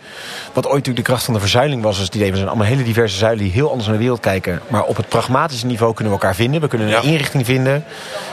wat 0.53 0.65
ooit 0.65 0.75
natuurlijk 0.75 1.05
de 1.05 1.11
kracht 1.11 1.23
van 1.23 1.33
de 1.33 1.39
verzuiling 1.39 1.81
was... 1.81 1.97
is 1.97 2.05
het 2.05 2.15
idee, 2.15 2.29
we 2.29 2.35
zijn 2.35 2.47
allemaal 2.47 2.67
hele 2.67 2.83
diverse 2.83 3.17
zuilen... 3.17 3.43
die 3.43 3.53
heel 3.53 3.67
anders 3.69 3.85
naar 3.85 3.95
de 3.95 4.01
wereld 4.01 4.19
kijken. 4.19 4.61
Maar 4.67 4.83
op 4.83 4.97
het 4.97 5.09
pragmatische 5.09 5.65
niveau 5.65 5.93
kunnen 5.93 6.13
we 6.13 6.19
elkaar 6.19 6.35
vinden. 6.35 6.61
We 6.61 6.67
kunnen 6.67 6.87
een 6.93 7.03
inrichting 7.03 7.45
vinden... 7.45 7.83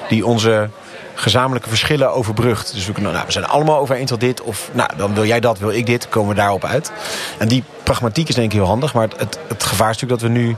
die 0.08 0.26
onze 0.26 0.68
gezamenlijke 1.14 1.68
verschillen 1.68 2.12
overbrugt. 2.12 2.74
Dus 2.74 2.86
we, 2.86 2.92
kunnen, 2.92 3.12
nou, 3.12 3.26
we 3.26 3.32
zijn 3.32 3.46
allemaal 3.46 3.78
over 3.78 3.96
eens 3.96 4.10
tot 4.10 4.20
dit. 4.20 4.42
Of 4.42 4.70
nou, 4.72 4.90
dan 4.96 5.14
wil 5.14 5.24
jij 5.24 5.40
dat, 5.40 5.58
wil 5.58 5.70
ik 5.70 5.86
dit. 5.86 6.08
Komen 6.08 6.28
we 6.28 6.34
daarop 6.34 6.64
uit. 6.64 6.92
En 7.38 7.48
die 7.48 7.64
pragmatiek 7.82 8.28
is 8.28 8.34
denk 8.34 8.52
ik 8.52 8.58
heel 8.58 8.66
handig. 8.66 8.94
Maar 8.94 9.08
het, 9.16 9.38
het, 9.48 9.64
gevaar 9.64 9.90
is 9.90 10.00
natuurlijk 10.00 10.20
dat 10.20 10.30
we 10.30 10.38
nu 10.38 10.56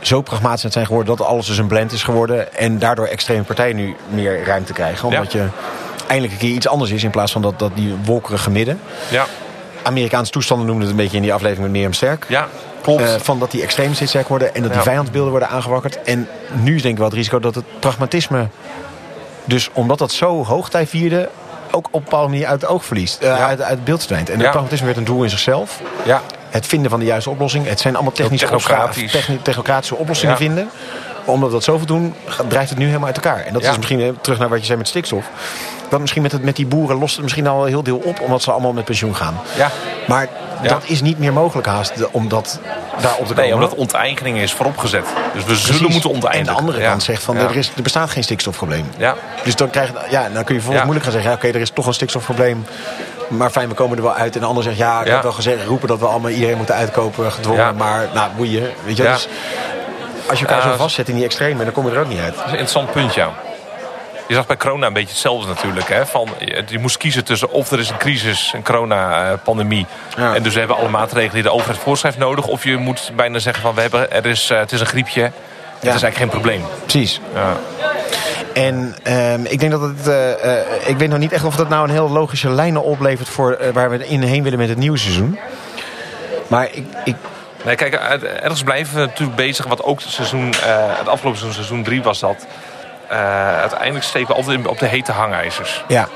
zo 0.00 0.20
pragmatisch 0.22 0.72
zijn 0.72 0.86
geworden... 0.86 1.16
dat 1.16 1.26
alles 1.26 1.46
dus 1.46 1.58
een 1.58 1.66
blend 1.66 1.92
is 1.92 2.02
geworden. 2.02 2.54
En 2.54 2.78
daardoor 2.78 3.06
extreme 3.06 3.42
partijen 3.42 3.76
nu 3.76 3.96
meer 4.08 4.44
ruimte 4.44 4.72
krijgen. 4.72 5.08
Omdat 5.08 5.32
je 5.32 5.46
eindelijk 6.06 6.32
een 6.32 6.38
keer 6.46 6.54
iets 6.54 6.68
anders 6.68 6.90
is... 6.90 7.04
in 7.04 7.10
plaats 7.10 7.32
van 7.32 7.42
dat, 7.42 7.58
dat 7.58 7.70
die 7.74 7.94
wolkerige 8.04 8.50
midden. 8.50 8.80
Ja, 9.10 9.26
Amerikaanse 9.82 10.32
toestanden 10.32 10.66
noemden 10.66 10.86
het 10.86 10.96
een 10.96 11.02
beetje 11.02 11.16
in 11.16 11.22
die 11.22 11.32
aflevering 11.32 11.62
met 11.62 11.72
Mirjam 11.72 11.92
Sterk. 11.92 12.26
ja 12.28 12.48
klopt. 12.82 13.02
Eh, 13.02 13.14
van 13.20 13.38
dat 13.38 13.50
die 13.50 13.62
extreem 13.62 13.94
steeds 13.94 14.10
sterker 14.10 14.30
worden 14.30 14.54
en 14.54 14.62
dat 14.62 14.70
die 14.70 14.80
Ja. 14.80 14.86
vijandsbeelden 14.86 15.30
worden 15.30 15.48
aangewakkerd. 15.48 16.02
En 16.02 16.28
nu 16.52 16.74
is 16.74 16.82
denk 16.82 16.92
ik 16.94 17.00
wel 17.00 17.08
het 17.08 17.16
risico 17.16 17.38
dat 17.38 17.54
het 17.54 17.64
pragmatisme, 17.78 18.48
dus 19.50 19.68
omdat 19.72 19.98
dat 19.98 20.12
zo 20.12 20.44
hoogtij 20.44 20.86
vierde, 20.86 21.28
ook 21.70 21.86
op 21.86 21.94
een 21.94 22.02
bepaalde 22.04 22.28
manier 22.28 22.46
uit 22.46 22.60
het 22.60 22.70
oog 22.70 22.84
verliest, 22.84 23.20
eh, 23.20 23.28
Ja. 23.28 23.46
uit, 23.46 23.60
uit 23.60 23.70
het 23.70 23.84
beeld 23.84 23.98
verdwijnt. 23.98 24.28
En 24.28 24.34
het 24.34 24.44
Ja. 24.44 24.50
pragmatisme 24.50 24.86
werd 24.86 24.98
een 24.98 25.04
doel 25.04 25.22
in 25.22 25.30
zichzelf. 25.30 25.80
ja, 26.04 26.22
Het 26.50 26.66
vinden 26.66 26.90
van 26.90 27.00
de 27.00 27.06
juiste 27.06 27.30
oplossing. 27.30 27.66
Het 27.68 27.80
zijn 27.80 27.94
allemaal 27.94 28.12
technische 28.12 28.46
technocratisch. 28.46 29.12
techni- 29.12 29.42
technocratische 29.42 29.96
oplossingen 29.96 30.34
Ja. 30.34 30.40
vinden. 30.40 30.70
Maar 31.24 31.34
omdat 31.34 31.48
we 31.48 31.54
dat 31.54 31.64
zoveel 31.64 31.86
doen, 31.86 32.14
drijft 32.48 32.70
het 32.70 32.78
nu 32.78 32.86
helemaal 32.86 33.06
uit 33.06 33.16
elkaar. 33.16 33.44
En 33.44 33.52
dat 33.52 33.62
is 33.62 33.76
misschien 33.76 34.18
terug 34.20 34.38
naar 34.38 34.48
wat 34.48 34.60
je 34.60 34.66
zei 34.66 34.78
met 34.78 34.88
stikstof. 34.88 35.24
Dat 35.90 36.00
misschien 36.00 36.22
met, 36.22 36.32
het, 36.32 36.42
met 36.42 36.56
die 36.56 36.66
boeren 36.66 36.98
lost 36.98 37.12
het 37.14 37.22
misschien 37.22 37.46
al 37.46 37.62
een 37.62 37.68
heel 37.68 37.82
deel 37.82 37.96
op, 38.04 38.20
omdat 38.20 38.42
ze 38.42 38.50
allemaal 38.52 38.72
met 38.72 38.84
pensioen 38.84 39.16
gaan. 39.16 39.40
ja. 39.56 39.70
Maar 40.06 40.28
Ja. 40.62 40.68
dat 40.68 40.82
is 40.86 41.00
niet 41.02 41.18
meer 41.18 41.32
mogelijk 41.32 41.66
haast 41.66 41.96
de- 41.98 42.12
om 42.12 42.28
dat 42.28 42.60
daarop 43.00 43.18
te 43.18 43.24
komen. 43.24 43.42
Nee, 43.44 43.54
omdat 43.54 43.74
onteigening 43.74 44.38
is 44.38 44.52
vooropgezet. 44.52 45.04
Dus 45.34 45.44
we 45.44 45.54
zullen 45.56 45.90
moeten 45.92 46.10
onteigen. 46.10 46.40
En 46.40 46.46
de 46.46 46.58
andere 46.60 46.80
kant 46.88 47.02
zegt 47.02 47.22
van 47.22 47.36
er, 47.36 47.56
is, 47.56 47.70
er 47.76 47.82
bestaat 47.82 48.10
geen 48.10 48.22
stikstofprobleem. 48.22 48.84
Ja, 48.98 49.14
Dus 49.44 49.56
dan, 49.56 49.70
krijg 49.70 49.88
je, 49.88 49.94
ja, 50.10 50.22
dan 50.22 50.44
kun 50.44 50.54
je 50.54 50.60
vervolgens 50.60 50.82
moeilijk 50.82 51.04
gaan 51.04 51.12
zeggen... 51.12 51.32
oké, 51.32 51.46
er 51.48 51.60
is 51.60 51.70
toch 51.70 51.86
een 51.86 51.94
stikstofprobleem. 51.94 52.64
Maar 53.28 53.50
fijn, 53.50 53.68
we 53.68 53.74
komen 53.74 53.96
er 53.96 54.02
wel 54.02 54.14
uit. 54.14 54.34
En 54.34 54.40
de 54.40 54.46
ander 54.46 54.62
zegt, 54.62 54.76
ja, 54.76 55.00
ik 55.00 55.06
heb 55.10 55.22
wel 55.22 55.32
gezegd... 55.32 55.64
roepen 55.66 55.88
dat 55.88 55.98
we 55.98 56.06
allemaal 56.06 56.30
iedereen 56.30 56.56
moeten 56.56 56.74
uitkopen, 56.74 57.32
gedwongen. 57.32 57.76
Maar, 57.76 58.08
nou, 58.14 58.30
boeien. 58.36 58.70
Weet 58.84 58.96
je, 58.96 59.02
dus 59.02 59.28
als 60.28 60.38
je 60.40 60.46
elkaar 60.46 60.62
zo 60.62 60.76
vastzet 60.76 61.08
in 61.08 61.14
die 61.14 61.24
extreme... 61.24 61.64
dan 61.64 61.72
kom 61.72 61.86
je 61.86 61.92
er 61.94 62.00
ook 62.00 62.08
niet 62.08 62.20
uit. 62.20 62.34
Dat 62.36 62.44
is 62.46 62.52
een 62.52 62.58
interessant 62.58 62.90
punt, 62.92 63.14
ja. 63.14 63.28
Je 64.30 64.36
zag 64.36 64.46
bij 64.46 64.56
corona 64.56 64.86
een 64.86 64.92
beetje 64.92 65.08
hetzelfde 65.08 65.48
natuurlijk. 65.48 65.88
Hè? 65.88 66.06
Van, 66.06 66.28
je, 66.68 66.78
moest 66.78 66.96
kiezen 66.96 67.24
tussen 67.24 67.50
of 67.50 67.70
er 67.70 67.78
is 67.78 67.90
een 67.90 67.96
crisis, 67.96 68.52
een 68.54 68.62
corona-pandemie. 68.62 69.86
Ja. 70.16 70.34
En 70.34 70.42
dus 70.42 70.52
we 70.52 70.58
hebben 70.58 70.76
alle 70.76 70.88
maatregelen 70.88 71.34
die 71.34 71.42
de 71.42 71.52
overheid 71.52 71.78
voorschrijft 71.78 72.18
nodig. 72.18 72.46
Of 72.46 72.64
je 72.64 72.76
moet 72.76 73.12
bijna 73.16 73.38
zeggen 73.38 73.62
van 73.62 73.74
we 73.74 73.80
hebben, 73.80 74.12
er 74.12 74.26
is, 74.26 74.50
eh, 74.50 74.58
het 74.58 74.72
is 74.72 74.80
een 74.80 74.86
griepje. 74.86 75.22
Het 75.22 75.32
is 75.82 75.88
eigenlijk 75.88 76.16
geen 76.16 76.28
probleem. 76.28 76.62
Precies. 76.80 77.20
Ja. 77.34 77.56
En 78.54 78.94
ehm, 79.02 79.44
ik 79.44 79.60
denk 79.60 79.72
dat 79.72 79.80
het... 79.80 80.08
eh, 80.08 80.58
eh, 80.58 80.88
ik 80.88 80.96
weet 80.96 81.08
nog 81.08 81.18
niet 81.18 81.32
echt 81.32 81.44
of 81.44 81.56
dat 81.56 81.68
nou 81.68 81.84
een 81.84 81.94
heel 81.94 82.10
logische 82.10 82.50
lijnen 82.50 82.82
oplevert... 82.82 83.28
voor 83.28 83.58
waar 83.72 83.90
we 83.90 84.06
in 84.06 84.22
heen 84.22 84.42
willen 84.42 84.58
met 84.58 84.68
het 84.68 84.78
nieuwe 84.78 84.98
seizoen. 84.98 85.38
Maar 86.48 86.68
ik, 86.72 86.84
ik 87.04 87.16
Nee, 87.64 87.74
kijk, 87.74 87.94
ergens 87.94 88.62
blijven 88.62 88.94
we 88.94 89.00
natuurlijk 89.00 89.36
bezig. 89.36 89.66
Wat 89.66 89.82
ook 89.82 90.00
het 90.00 90.10
seizoen, 90.10 90.54
het 90.98 91.08
afgelopen 91.08 91.40
seizoen, 91.40 91.52
seizoen 91.52 91.82
3 91.82 92.02
was 92.02 92.20
dat. 92.20 92.46
Eh, 93.10 93.58
uiteindelijk 93.60 94.04
steken 94.04 94.28
we 94.28 94.34
altijd 94.34 94.66
op 94.66 94.78
de 94.78 94.86
hete 94.86 95.12
hangijzers. 95.12 95.84
Ja. 95.88 96.08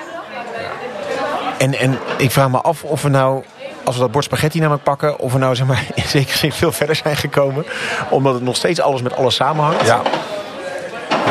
En, 1.58 1.74
en 1.78 1.98
ik 2.16 2.30
vraag 2.30 2.48
me 2.50 2.60
af 2.60 2.82
of 2.82 3.02
we 3.02 3.08
nou, 3.08 3.44
als 3.84 3.94
we 3.94 4.00
dat 4.00 4.10
bord 4.10 4.24
spaghetti 4.24 4.58
namelijk 4.58 4.82
pakken... 4.84 5.18
of 5.18 5.32
we 5.32 5.38
nou 5.38 5.54
zeg 5.54 5.66
maar, 5.66 5.84
in 5.94 6.02
zekere 6.06 6.38
zin 6.38 6.52
veel 6.52 6.72
verder 6.72 6.96
zijn 6.96 7.16
gekomen. 7.16 7.64
Omdat 8.08 8.34
het 8.34 8.42
nog 8.42 8.56
steeds 8.56 8.80
alles 8.80 9.02
met 9.02 9.16
alles 9.16 9.34
samenhangt. 9.34 9.86
Ja, 9.86 10.00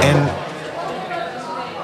En 0.01 0.29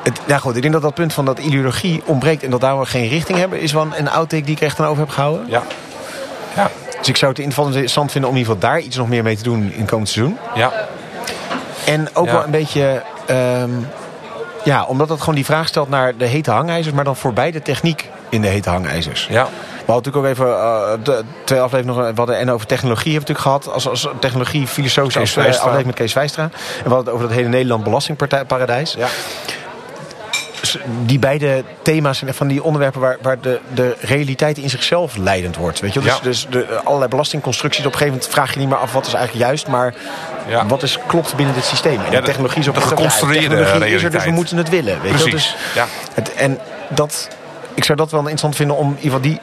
het, 0.03 0.19
ja 0.25 0.38
goed, 0.38 0.55
ik 0.55 0.62
denk 0.62 0.74
dat 0.74 0.83
dat 0.83 0.93
punt 0.93 1.13
van 1.13 1.25
dat 1.25 1.39
ideologie 1.39 2.01
ontbreekt... 2.05 2.43
en 2.43 2.50
dat 2.50 2.62
daar 2.62 2.79
we 2.79 2.86
geen 2.86 3.07
richting 3.07 3.38
hebben... 3.38 3.59
is 3.59 3.74
wel 3.74 3.88
een, 3.95 4.09
outtake 4.09 4.43
die 4.43 4.55
ik 4.55 4.62
echt 4.62 4.79
aan 4.79 4.86
over 4.88 5.00
heb 5.03 5.09
gehouden. 5.09 5.45
ja. 5.50 5.62
Ja. 6.55 6.69
Dus 6.98 7.07
ik 7.07 7.17
zou 7.17 7.31
het 7.31 7.39
interessant 7.39 8.12
vinden 8.12 8.29
om 8.29 8.36
in 8.36 8.41
ieder 8.41 8.55
geval 8.55 8.69
daar 8.71 8.79
iets 8.79 8.95
nog 8.95 9.07
meer 9.07 9.24
mee 9.24 9.38
te 9.38 9.43
doen 9.43 9.71
in 9.74 9.79
het 9.79 9.89
komend 9.89 10.09
seizoen. 10.09 10.38
Ja. 10.55 10.71
En 11.86 12.09
ook 12.15 12.25
Ja. 12.25 12.31
wel 12.31 12.43
een 12.43 12.51
beetje... 12.51 13.03
ehm, 13.29 13.69
ja, 14.63 14.86
omdat 14.86 15.09
het 15.09 15.19
gewoon 15.19 15.36
die 15.36 15.45
vraag 15.45 15.67
stelt 15.67 15.89
naar 15.89 16.17
de 16.17 16.25
hete 16.25 16.51
hangijzers... 16.51 16.95
maar 16.95 17.03
dan 17.03 17.15
voorbij 17.15 17.51
de 17.51 17.62
techniek 17.62 18.09
in 18.29 18.41
de 18.41 18.48
hete 18.48 18.69
hangijzers. 18.69 19.27
Ja. 19.29 19.48
We 19.86 19.95
hadden 19.95 20.13
natuurlijk 20.13 20.39
ook 20.39 20.48
even 20.48 20.62
eh, 20.62 20.91
de 21.03 21.24
twee 21.43 21.59
afleveringen 21.59 22.03
nog, 22.03 22.12
we 22.12 22.17
hadden 22.17 22.38
en 22.38 22.51
over 22.51 22.67
technologie 22.67 23.13
hebben 23.13 23.33
we 23.33 23.33
natuurlijk 23.33 23.65
gehad 23.65 23.75
als, 23.75 23.88
als 23.88 24.19
technologie 24.19 24.67
als 25.19 25.36
eh, 25.36 25.45
aflevering 25.45 25.86
met 25.86 25.95
Kees 25.95 26.13
Wijstra. 26.13 26.43
En 26.43 26.51
we 26.83 26.89
hadden 26.89 26.98
het 27.05 27.09
over 27.13 27.27
dat 27.27 27.36
hele 27.36 27.50
Nederland 27.50 27.83
belastingparadijs. 27.83 28.93
Ja. 28.93 29.07
Dus 30.71 30.81
die 31.05 31.19
beide 31.19 31.63
thema's 31.81 32.17
zijn 32.17 32.29
echt 32.29 32.38
van 32.38 32.47
die 32.47 32.63
onderwerpen 32.63 33.01
waar, 33.01 33.17
waar 33.21 33.39
de, 33.41 33.59
de 33.73 33.95
realiteit 34.01 34.57
in 34.57 34.69
zichzelf 34.69 35.17
leidend 35.17 35.55
wordt. 35.55 35.79
Weet 35.79 35.93
je? 35.93 36.01
wel? 36.01 36.19
Dus, 36.21 36.41
Ja. 36.41 36.49
dus 36.49 36.67
de, 36.67 36.79
allerlei 36.83 37.09
belastingconstructies. 37.09 37.85
Op 37.85 37.91
een 37.91 37.97
gegeven 37.97 38.13
moment 38.19 38.33
vraag 38.33 38.53
je 38.53 38.59
niet 38.59 38.69
meer 38.69 38.77
af 38.77 38.93
wat 38.93 39.07
is 39.07 39.13
eigenlijk 39.13 39.45
juist, 39.45 39.67
maar 39.67 39.93
Ja. 40.47 40.65
wat 40.65 40.83
is 40.83 40.97
klopt 41.07 41.35
binnen 41.35 41.55
dit 41.55 41.65
systeem. 41.65 41.99
En 42.05 42.11
de 42.11 42.21
technologie 42.21 42.59
is 42.59 42.67
op 42.67 42.75
de 42.75 42.81
geconstrueerde 42.81 43.55
is 43.55 43.67
er, 43.71 43.79
dus 43.79 43.89
we 43.89 43.95
realiteit. 43.97 44.31
moeten 44.31 44.57
het 44.57 44.69
willen. 44.69 45.01
Weet 45.01 45.11
je? 45.11 45.17
Precies. 45.17 45.31
Dus 45.31 45.55
Ja. 45.75 45.85
het, 46.13 46.33
en 46.33 46.59
dat, 46.89 47.27
ik 47.73 47.83
zou 47.83 47.97
dat 47.97 48.11
wel 48.11 48.19
interessant 48.19 48.55
vinden 48.55 48.75
om 48.77 48.88
in 48.89 48.95
ieder 48.95 49.03
geval 49.03 49.21
die 49.21 49.39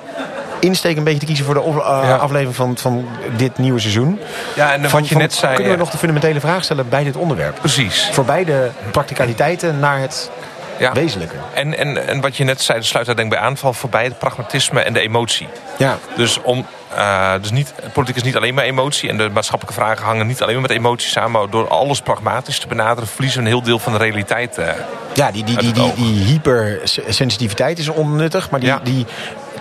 insteek 0.61 0.97
een 0.97 1.05
beetje 1.05 1.19
te 1.19 1.27
kiezen 1.27 1.45
voor 1.45 1.55
de 1.55 1.61
eh, 1.61 1.75
Ja. 2.03 2.17
aflevering 2.17 2.57
van, 2.57 2.77
van 2.79 3.09
dit 3.37 3.59
nieuwe 3.59 3.79
seizoen. 3.81 4.21
Ja, 4.55 4.73
en 4.73 4.81
Van, 4.83 4.91
wat 5.01 5.09
je 5.09 5.13
van, 5.15 5.23
net 5.23 5.33
zei... 5.35 5.55
Kunnen 5.55 5.73
we 5.73 5.79
nog 5.79 5.91
de 5.91 5.99
fundamentele 5.99 6.41
vraag 6.41 6.65
stellen 6.65 6.89
bij 6.89 7.05
dit 7.05 7.17
onderwerp? 7.17 7.57
Precies. 7.61 8.09
Voorbij 8.13 8.45
de 8.45 8.69
practicaliteiten 8.91 9.79
naar 9.79 9.99
het 10.01 10.31
Ja. 10.79 10.93
wezenlijke. 10.93 11.35
En, 11.55 11.79
en, 11.79 12.07
en 12.09 12.21
wat 12.21 12.37
je 12.37 12.45
net 12.45 12.61
zei, 12.63 12.79
dat 12.79 12.87
sluit 12.87 13.07
daar 13.07 13.17
denk 13.17 13.33
ik 13.33 13.39
bij 13.39 13.49
aan... 13.49 13.57
van 13.57 13.75
voorbij 13.75 14.05
het 14.05 14.19
pragmatisme 14.19 14.81
en 14.81 14.93
de 14.93 15.01
emotie. 15.01 15.49
Ja, 15.77 15.99
Dus, 16.17 16.41
om, 16.43 16.67
eh, 16.95 17.33
dus 17.41 17.51
niet, 17.51 17.73
politiek 17.93 18.17
is 18.17 18.23
niet 18.23 18.37
alleen 18.37 18.55
maar 18.55 18.65
emotie... 18.65 19.09
en 19.09 19.17
de 19.17 19.31
maatschappelijke 19.31 19.81
vragen 19.81 20.05
hangen 20.05 20.27
niet 20.27 20.43
alleen 20.43 20.53
maar 20.53 20.63
met 20.63 20.71
emoties 20.71 21.13
samen... 21.13 21.31
maar 21.31 21.51
door 21.51 21.69
alles 21.69 22.01
pragmatisch 22.01 22.59
te 22.59 22.67
benaderen... 22.67 23.09
verliezen 23.09 23.41
we 23.41 23.47
een 23.47 23.53
heel 23.53 23.63
deel 23.63 23.79
van 23.79 23.93
de 23.93 23.99
realiteit. 23.99 24.59
eh. 24.59 24.69
ja 25.15 25.31
die, 25.31 25.45
die, 25.45 25.57
die, 25.57 25.73
die, 25.73 25.93
die 25.95 26.25
hypersensitiviteit 26.25 27.79
is 27.79 27.89
onnuttig. 27.89 28.51
Maar 28.51 28.61
die, 28.61 28.69
Ja. 28.69 28.81
die 28.83 29.07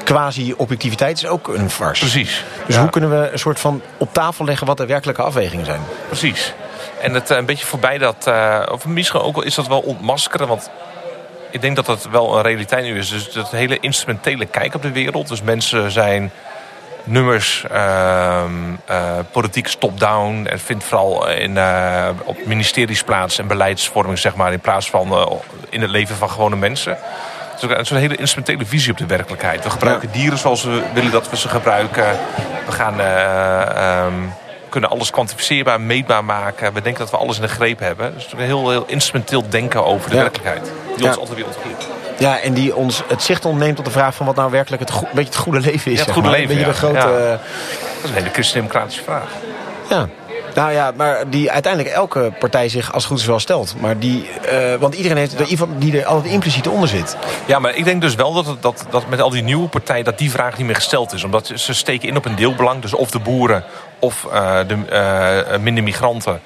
quasi-objectiviteit 0.03 1.17
is 1.17 1.25
ook 1.27 1.47
een 1.47 1.69
farce. 1.69 1.99
Precies. 2.01 2.43
Dus 2.65 2.75
Ja. 2.75 2.81
hoe 2.81 2.89
kunnen 2.89 3.09
we 3.21 3.31
een 3.31 3.39
soort 3.39 3.59
van 3.59 3.81
op 3.97 4.13
tafel 4.13 4.45
leggen 4.45 4.67
wat 4.67 4.77
de 4.77 4.85
werkelijke 4.85 5.21
afwegingen 5.21 5.65
zijn? 5.65 5.81
Precies. 6.07 6.53
En 7.01 7.13
het 7.13 7.31
eh, 7.31 7.37
een 7.37 7.45
beetje 7.45 7.65
voorbij 7.65 7.97
dat... 7.97 8.29
of 8.71 8.85
misschien 8.85 9.19
ook 9.19 9.43
is 9.43 9.55
dat 9.55 9.67
wel 9.67 9.79
ontmaskeren, 9.79 10.47
want... 10.47 10.69
Ik 11.51 11.61
denk 11.61 11.75
dat 11.75 11.85
dat 11.85 12.07
wel 12.11 12.37
een 12.37 12.43
realiteit 12.43 12.83
nu 12.83 12.97
is. 12.97 13.09
Dus 13.09 13.31
dat 13.31 13.51
hele 13.51 13.79
instrumentele 13.79 14.45
kijk 14.45 14.73
op 14.73 14.81
de 14.81 14.91
wereld. 14.91 15.27
Dus 15.27 15.41
mensen 15.41 15.91
zijn 15.91 16.31
nummers, 17.03 17.65
ehm, 17.71 18.51
eh, 18.85 19.19
politiek 19.31 19.67
top-down. 19.67 20.45
En 20.45 20.59
vindt 20.59 20.83
vooral 20.83 21.29
in, 21.29 21.57
eh, 21.57 22.09
op 22.23 22.37
ministeries 22.45 23.03
plaats 23.03 23.39
en 23.39 23.47
beleidsvorming, 23.47 24.19
zeg 24.19 24.35
maar, 24.35 24.51
in 24.51 24.59
plaats 24.59 24.89
van 24.89 25.11
eh, 25.11 25.31
in 25.69 25.81
het 25.81 25.89
leven 25.89 26.15
van 26.15 26.29
gewone 26.29 26.55
mensen. 26.55 26.97
Het 27.61 27.79
is 27.79 27.89
een 27.89 27.97
hele 27.97 28.15
instrumentele 28.15 28.65
visie 28.65 28.91
op 28.91 28.97
de 28.97 29.05
werkelijkheid. 29.05 29.63
We 29.63 29.69
gebruiken 29.69 30.11
dieren 30.11 30.37
zoals 30.37 30.63
we 30.63 30.83
willen 30.93 31.11
dat 31.11 31.29
we 31.29 31.37
ze 31.37 31.49
gebruiken. 31.49 32.19
We 32.65 32.71
gaan, 32.71 32.99
eh, 32.99 33.61
ehm, 33.61 34.13
kunnen 34.79 34.93
alles 34.93 35.11
kwantificeerbaar, 35.11 35.81
meetbaar 35.81 36.25
maken. 36.25 36.73
We 36.73 36.81
denken 36.81 37.01
dat 37.01 37.11
we 37.11 37.17
alles 37.17 37.35
in 37.35 37.41
de 37.41 37.47
greep 37.47 37.79
hebben. 37.79 38.13
Dus 38.13 38.27
een 38.31 38.39
heel, 38.39 38.69
heel 38.69 38.83
instrumenteel 38.87 39.43
denken 39.49 39.85
over 39.85 40.09
de 40.09 40.15
Ja. 40.15 40.21
werkelijkheid. 40.21 40.71
Die 40.95 41.03
Ja. 41.03 41.09
ons 41.09 41.17
altijd 41.19 41.37
weer 41.37 41.45
ontgeeft. 41.45 41.87
Ja, 42.17 42.39
en 42.39 42.53
die 42.53 42.75
ons 42.75 43.03
het 43.07 43.23
zicht 43.23 43.45
ontneemt 43.45 43.79
op 43.79 43.85
de 43.85 43.91
vraag 43.91 44.15
van 44.15 44.25
wat 44.25 44.35
nou 44.35 44.51
werkelijk 44.51 44.81
het, 44.89 44.99
beetje 45.13 45.23
het 45.29 45.35
goede 45.35 45.59
leven 45.59 45.91
is. 45.91 45.97
Ja, 45.99 46.03
het 46.05 46.13
goede 46.13 46.29
maar. 46.29 46.37
leven, 46.39 46.55
Een 46.57 46.63
beetje 46.65 46.81
ja. 46.83 46.89
de 46.97 46.99
grote... 47.03 47.17
Eh, 47.17 47.29
Dat 47.29 47.39
is 48.03 48.09
een 48.09 48.15
hele 48.15 48.29
christendemocratische 48.33 49.03
vraag. 49.03 49.27
Ja. 49.89 50.07
Nou 50.55 50.71
ja, 50.71 50.91
maar 50.95 51.29
die 51.29 51.51
uiteindelijk 51.51 51.95
elke 51.95 52.31
partij 52.39 52.69
zich 52.69 52.93
als 52.93 53.05
goed 53.05 53.19
is 53.19 53.25
wel 53.25 53.39
stelt. 53.39 53.75
Maar 53.79 53.99
die, 53.99 54.29
eh, 54.29 54.75
want 54.75 54.95
iedereen 54.95 55.17
heeft 55.17 55.39
er 55.39 55.45
iemand 55.45 55.81
die 55.81 55.99
er 55.99 56.05
altijd 56.05 56.33
impliciet 56.33 56.67
onder 56.67 56.87
zit. 56.87 57.17
Ja, 57.45 57.59
maar 57.59 57.75
ik 57.75 57.83
denk 57.83 58.01
dus 58.01 58.15
wel 58.15 58.33
dat, 58.33 58.57
dat, 58.61 58.85
dat 58.89 59.07
met 59.07 59.21
al 59.21 59.29
die 59.29 59.43
nieuwe 59.43 59.67
partijen... 59.67 60.05
dat 60.05 60.17
die 60.17 60.31
vraag 60.31 60.57
niet 60.57 60.65
meer 60.65 60.75
gesteld 60.75 61.13
is. 61.13 61.23
Omdat 61.23 61.51
ze 61.55 61.73
steken 61.73 62.07
in 62.07 62.17
op 62.17 62.25
een 62.25 62.35
deelbelang. 62.35 62.81
Dus 62.81 62.93
of 62.93 63.11
de 63.11 63.19
boeren, 63.19 63.63
of 63.99 64.25
eh, 64.31 64.59
de 64.67 64.85
eh, 64.85 65.59
minder 65.59 65.83
migranten... 65.83 66.41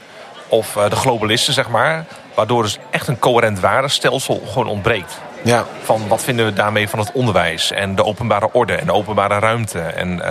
of 0.48 0.78
de 0.90 0.96
globalisten, 0.96 1.54
zeg 1.54 1.70
maar. 1.70 2.06
Waardoor 2.34 2.64
dus 2.64 2.78
echt 2.90 3.08
een 3.08 3.20
coherent 3.20 3.60
waardenstelsel 3.60 4.44
gewoon 4.48 4.68
ontbreekt. 4.68 5.20
Ja. 5.44 5.66
Van 5.84 6.08
wat 6.08 6.24
vinden 6.24 6.46
we 6.46 6.54
daarmee 6.54 6.90
van 6.90 7.00
het 7.00 7.12
onderwijs... 7.12 7.72
en 7.72 7.96
de 7.96 8.06
openbare 8.06 8.50
orde 8.52 8.74
en 8.74 8.86
de 8.86 8.94
openbare 8.94 9.40
ruimte... 9.40 9.80
en 9.80 10.22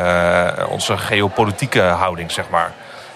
onze 0.69 0.97
geopolitieke 0.97 1.81
houding, 1.81 2.31
zeg 2.31 2.49
maar. 2.51 2.73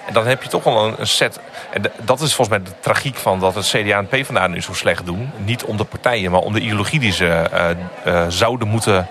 En 0.06 0.12
dan 0.12 0.26
heb 0.26 0.42
je 0.42 0.48
toch 0.48 0.64
wel 0.64 0.94
een, 0.98 1.06
set... 1.06 1.40
En 1.70 1.82
dat 2.02 2.20
is 2.20 2.34
volgens 2.34 2.58
mij 2.58 2.66
de 2.66 2.80
tragiek 2.80 3.16
van 3.16 3.40
dat 3.40 3.54
het 3.54 3.66
CDA 3.66 3.96
en 3.98 4.06
PvdA 4.06 4.46
nu 4.46 4.60
zo 4.62 4.72
slecht 4.72 5.06
doen. 5.06 5.30
Niet 5.36 5.64
om 5.64 5.76
de 5.76 5.84
partijen, 5.84 6.30
maar 6.30 6.40
om 6.40 6.52
de 6.52 6.60
ideologie 6.60 7.00
die 7.00 7.12
ze 7.12 7.26
eh, 7.28 7.70
eh, 8.04 8.24
zouden 8.28 8.68
moeten 8.68 9.08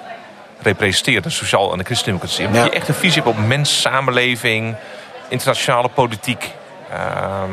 representeren. 0.62 1.22
De 1.22 1.30
sociaal- 1.30 1.72
en 1.72 1.78
de 1.78 1.84
christendemocratie. 1.84 2.46
Omdat 2.46 2.62
Ja. 2.62 2.68
je 2.72 2.76
echt 2.76 2.88
een 2.88 2.94
visie 2.94 3.22
hebt 3.24 3.38
op 3.38 3.46
mens, 3.46 3.82
samenleving, 3.82 4.76
internationale 5.28 5.90
politiek. 5.90 6.52
Ehm, 6.92 7.52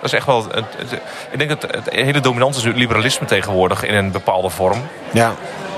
dat 0.00 0.04
is 0.04 0.12
echt 0.12 0.26
wel... 0.26 0.44
Het, 0.44 0.64
het- 0.76 0.92
ik 1.30 1.38
denk 1.38 1.50
dat 1.50 1.62
het, 1.62 1.74
het 1.74 1.94
hele 1.94 2.20
dominant 2.20 2.56
is 2.56 2.62
nu 2.62 2.68
het 2.68 2.78
liberalisme 2.78 3.26
tegenwoordig 3.26 3.82
in 3.84 3.94
een 3.94 4.10
bepaalde 4.10 4.50
vorm. 4.50 4.82
Ja. 5.12 5.32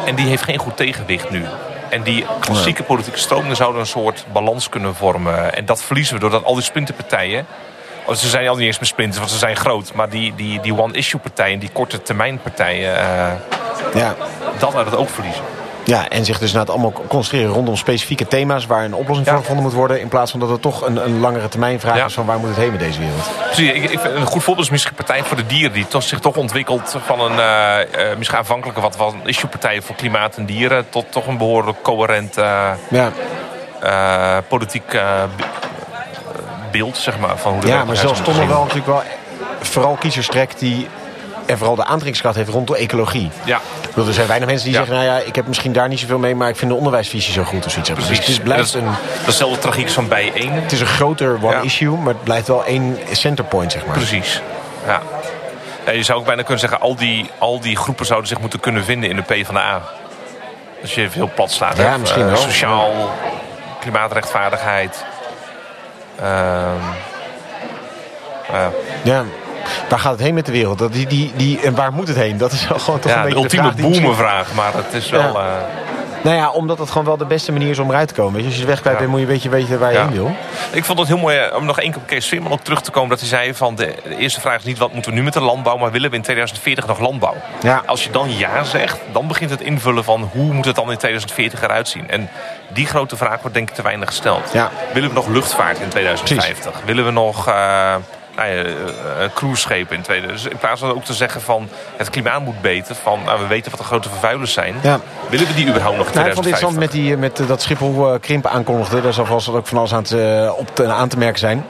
En 0.06 0.14
die 0.14 0.26
heeft 0.26 0.42
geen 0.42 0.58
goed 0.58 0.76
tegenwicht 0.76 1.30
nu. 1.30 1.44
En 1.94 2.02
die 2.02 2.26
klassieke 2.40 2.82
politieke 2.82 3.18
stromingen 3.18 3.56
zouden 3.56 3.80
een 3.80 3.86
soort 3.86 4.24
balans 4.32 4.68
kunnen 4.68 4.94
vormen. 4.94 5.54
En 5.54 5.64
dat 5.64 5.82
verliezen 5.82 6.14
we 6.14 6.20
doordat 6.20 6.44
al 6.44 6.54
die 6.54 6.62
splinterpartijen... 6.62 7.46
oh, 8.06 8.14
Ze 8.14 8.28
zijn 8.28 8.48
al 8.48 8.56
niet 8.56 8.66
eens 8.66 8.78
meer 8.78 8.88
splinters, 8.88 9.18
want 9.18 9.30
ze 9.30 9.38
zijn 9.38 9.56
groot. 9.56 9.92
Maar 9.94 10.08
die, 10.08 10.34
die, 10.34 10.60
die 10.60 10.78
one-issue 10.78 11.20
partijen, 11.20 11.58
die 11.58 11.70
korte 11.72 12.02
termijn 12.02 12.38
partijen... 12.38 12.96
eh, 12.98 13.32
Ja. 13.94 14.14
dat 14.58 14.74
uit 14.74 14.86
het 14.86 14.96
oog 14.96 15.10
verliezen. 15.10 15.42
Ja, 15.84 16.08
en 16.08 16.24
zich 16.24 16.38
dus 16.38 16.52
na 16.52 16.60
het 16.60 16.70
allemaal 16.70 16.92
concentreren 17.08 17.52
rondom 17.52 17.76
specifieke 17.76 18.28
thema's... 18.28 18.66
waar 18.66 18.84
een 18.84 18.94
oplossing 18.94 19.28
voor 19.28 19.38
gevonden 19.38 19.64
moet 19.64 19.72
worden... 19.72 20.00
in 20.00 20.08
plaats 20.08 20.30
van 20.30 20.40
dat 20.40 20.48
het 20.48 20.62
toch 20.62 20.86
een, 20.86 21.04
een 21.04 21.20
langere 21.20 21.48
termijn 21.48 21.80
vraag 21.80 22.04
is 22.06 22.14
van 22.14 22.26
waar 22.26 22.38
moet 22.38 22.48
het 22.48 22.58
heen 22.58 22.70
met 22.70 22.80
deze 22.80 22.98
wereld. 22.98 23.30
Precies, 23.44 23.72
ik, 23.72 23.90
ik 23.90 24.04
een 24.04 24.26
goed 24.26 24.42
voorbeeld 24.42 24.66
is 24.66 24.72
misschien 24.72 24.94
Partij 24.94 25.22
voor 25.24 25.36
de 25.36 25.46
Dieren... 25.46 25.72
die 25.72 25.86
toch, 25.86 26.02
zich 26.02 26.20
toch 26.20 26.36
ontwikkelt 26.36 26.96
van 27.04 27.20
een 27.20 27.38
eh, 27.40 28.16
misschien 28.16 28.38
aanvankelijke 28.38 28.80
wat, 28.80 28.96
voor 29.82 29.96
klimaat 29.96 30.36
en 30.36 30.46
dieren... 30.46 30.86
tot 30.88 31.12
toch 31.12 31.26
een 31.26 31.38
behoorlijk 31.38 31.82
coherent 31.82 32.36
eh, 32.36 32.70
Ja, 32.88 33.12
politiek 34.48 34.86
be- 34.86 35.28
beeld, 36.70 36.96
zeg 36.96 37.18
maar. 37.18 37.36
Van 37.36 37.52
hoe 37.52 37.60
de 37.60 37.66
ja 37.66 37.84
maar 37.84 37.96
zelfs 37.96 38.20
toch 38.22 38.36
nog 38.36 38.46
wel 38.46 38.60
natuurlijk 38.60 38.86
wel... 38.86 39.02
vooral 39.60 39.94
kiezers 39.94 40.26
trekt 40.26 40.58
die... 40.58 40.88
en 41.46 41.58
vooral 41.58 41.76
de 41.76 41.84
aantrekkingskracht 41.84 42.36
heeft 42.36 42.48
rondom 42.48 42.76
ecologie. 42.76 43.20
zien. 43.20 43.32
Ja, 43.44 43.60
bedoel, 43.88 44.06
er 44.06 44.12
zijn 44.14 44.26
weinig 44.26 44.48
mensen 44.48 44.66
die 44.70 44.78
Ja. 44.78 44.84
zeggen... 44.84 45.04
nou 45.06 45.18
ja, 45.18 45.26
ik 45.26 45.34
heb 45.34 45.46
misschien 45.46 45.72
daar 45.72 45.88
niet 45.88 46.00
zoveel 46.00 46.18
mee... 46.18 46.34
maar 46.34 46.48
ik 46.48 46.56
vind 46.56 46.70
de 46.70 46.76
onderwijsvisie 46.76 47.32
zo 47.32 47.44
goed 47.44 47.66
of 47.66 47.70
zoiets. 47.72 47.88
Dus 47.90 47.98
precies. 47.98 48.18
het 48.18 48.28
is, 48.28 48.38
blijft 48.40 48.72
Dat 48.72 48.82
is- 49.26 49.40
een, 49.40 49.58
tragiek 49.58 49.86
is 49.86 49.92
van 49.92 50.08
bijeen. 50.08 50.52
het 50.52 50.72
is 50.72 50.80
een 50.80 50.86
groter 50.86 51.38
one 51.42 51.54
Ja. 51.54 51.60
issue... 51.60 51.96
maar 51.96 52.14
het 52.14 52.24
blijft 52.24 52.46
wel 52.48 52.64
één 52.64 52.98
centerpoint, 53.12 53.72
zeg 53.72 53.86
maar. 53.86 53.96
Precies. 53.96 54.40
Ja. 54.86 55.00
Ja, 55.86 55.92
je 55.92 56.02
zou 56.02 56.18
ook 56.18 56.24
bijna 56.26 56.40
kunnen 56.42 56.60
zeggen, 56.60 56.80
al 56.80 56.96
die, 56.96 57.30
al 57.38 57.60
die 57.60 57.76
groepen 57.76 58.06
zouden 58.06 58.28
zich 58.28 58.40
moeten 58.40 58.60
kunnen 58.60 58.84
vinden 58.84 59.10
in 59.10 59.16
de 59.16 59.22
PvdA. 59.22 59.82
Als 60.82 60.94
je 60.94 61.00
even 61.00 61.12
heel 61.14 61.30
plat 61.34 61.50
slaat. 61.50 61.76
Ja, 61.76 61.82
hè. 61.82 61.98
misschien 61.98 62.22
Eh, 62.22 62.28
wel. 62.28 62.36
Sociaal, 62.36 63.10
klimaatrechtvaardigheid. 63.80 65.04
Ehm, 66.20 66.26
ja. 68.52 68.70
Ja. 69.02 69.24
Waar 69.88 69.98
gaat 69.98 70.12
het 70.12 70.20
heen 70.20 70.34
met 70.34 70.46
de 70.46 70.52
wereld? 70.52 70.78
Dat, 70.78 70.92
die, 70.92 71.06
die, 71.06 71.32
die, 71.36 71.60
en 71.60 71.74
waar 71.74 71.92
moet 71.92 72.08
het 72.08 72.16
heen? 72.16 72.36
Dat 72.38 72.52
is 72.52 72.68
wel 72.68 72.78
gewoon 72.78 73.00
toch 73.00 73.10
ja, 73.10 73.16
een 73.16 73.22
de 73.22 73.28
beetje 73.28 73.42
ultieme 73.42 73.74
die 73.74 73.84
misschien- 73.88 74.06
boemenvraag. 74.06 74.54
Maar 74.54 74.74
het 74.74 74.92
is 74.92 75.10
wel... 75.10 75.20
Ja. 75.20 75.28
eh, 75.28 75.62
Nou 76.22 76.36
ja, 76.36 76.50
omdat 76.50 76.78
het 76.78 76.88
gewoon 76.90 77.06
wel 77.06 77.16
de 77.16 77.24
beste 77.24 77.52
manier 77.52 77.70
is 77.70 77.78
om 77.78 77.88
eruit 77.90 78.08
te 78.08 78.14
komen. 78.14 78.32
Weet 78.32 78.40
je? 78.42 78.46
Als 78.48 78.54
je 78.56 78.60
de 78.64 78.68
weg 78.70 78.80
kwijt 78.80 78.98
bent, 78.98 79.10
moet 79.10 79.18
je 79.20 79.26
een 79.26 79.32
beetje 79.32 79.48
weten 79.48 79.78
waar 79.78 79.92
je 79.92 79.98
heen 79.98 80.10
wil. 80.12 80.36
Ik 80.72 80.84
vond 80.84 80.98
het 80.98 81.08
heel 81.08 81.18
mooi 81.18 81.36
eh, 81.36 81.56
om 81.56 81.64
nog 81.64 81.80
één 81.80 81.90
keer 81.92 82.00
op 82.00 82.06
Kees 82.06 82.26
Veerman 82.26 82.52
ook 82.52 82.60
terug 82.60 82.80
te 82.80 82.90
komen. 82.90 83.08
Dat 83.10 83.18
hij 83.20 83.28
zei 83.28 83.54
van 83.54 83.74
de, 83.74 83.94
de 84.08 84.16
eerste 84.16 84.40
vraag 84.40 84.56
is 84.58 84.64
niet 84.64 84.78
wat 84.78 84.92
moeten 84.92 85.10
we 85.10 85.16
nu 85.18 85.24
met 85.24 85.32
de 85.32 85.40
landbouw. 85.40 85.76
Maar 85.76 85.90
willen 85.90 86.10
we 86.10 86.16
in 86.16 86.22
2040 86.22 86.86
nog 86.86 86.98
landbouw? 86.98 87.34
Ja. 87.62 87.82
Als 87.86 88.04
je 88.04 88.10
dan 88.10 88.36
ja 88.36 88.64
zegt, 88.64 88.98
dan 89.12 89.26
begint 89.26 89.50
het 89.50 89.60
invullen 89.60 90.04
van 90.04 90.28
hoe 90.32 90.52
moet 90.52 90.64
het 90.64 90.74
dan 90.76 90.90
in 90.90 90.96
2040 90.98 91.62
eruit 91.62 91.88
zien. 91.88 92.10
En 92.10 92.28
die 92.68 92.86
grote 92.86 93.16
vraag 93.16 93.40
wordt 93.40 93.54
denk 93.54 93.68
ik 93.68 93.74
te 93.74 93.82
weinig 93.82 94.08
gesteld. 94.08 94.50
Ja. 94.52 94.70
Willen 94.92 95.08
we 95.08 95.14
nog 95.14 95.26
luchtvaart 95.26 95.78
in 95.80 95.88
2050? 95.88 96.72
Willen 96.84 97.04
we 97.04 97.10
nog... 97.10 97.48
eh 97.48 97.94
nou 98.36 98.48
ja, 98.48 98.62
eh, 98.62 98.70
eh, 99.24 99.30
cruiseschepen 99.34 99.96
in 99.96 100.02
2050. 100.02 100.32
Dus 100.32 100.52
in 100.52 100.58
plaats 100.58 100.80
van 100.80 100.94
ook 100.94 101.04
te 101.04 101.12
zeggen 101.12 101.40
van 101.40 101.68
het 101.96 102.10
klimaat 102.10 102.40
moet 102.40 102.60
beter. 102.60 102.94
Van 102.94 103.20
nou, 103.24 103.40
we 103.40 103.46
weten 103.46 103.70
wat 103.70 103.80
de 103.80 103.86
grote 103.86 104.08
vervuilers 104.08 104.52
zijn. 104.52 104.74
Ja. 104.82 105.00
Willen 105.28 105.46
we 105.46 105.54
die 105.54 105.68
überhaupt 105.68 105.96
nog 105.96 106.06
in 106.06 106.14
Nou, 106.14 106.26
ik 106.28 106.34
vond 106.34 106.46
het 106.46 106.54
2050? 106.54 106.70
interessant 106.70 106.78
met, 106.78 106.90
die, 106.92 107.16
met 107.16 107.40
eh, 107.40 107.48
dat 107.48 107.62
Schiphol 107.62 108.18
krimp 108.18 108.46
aankondigde. 108.46 109.00
Daar 109.00 109.12
zal 109.12 109.26
vast 109.26 109.48
ook 109.48 109.66
van 109.66 109.78
alles 109.78 109.94
aan 109.94 110.02
te, 110.02 110.54
op 110.56 110.74
te, 110.74 110.86
aan 110.86 111.08
te 111.08 111.18
merken 111.18 111.38
zijn. 111.38 111.64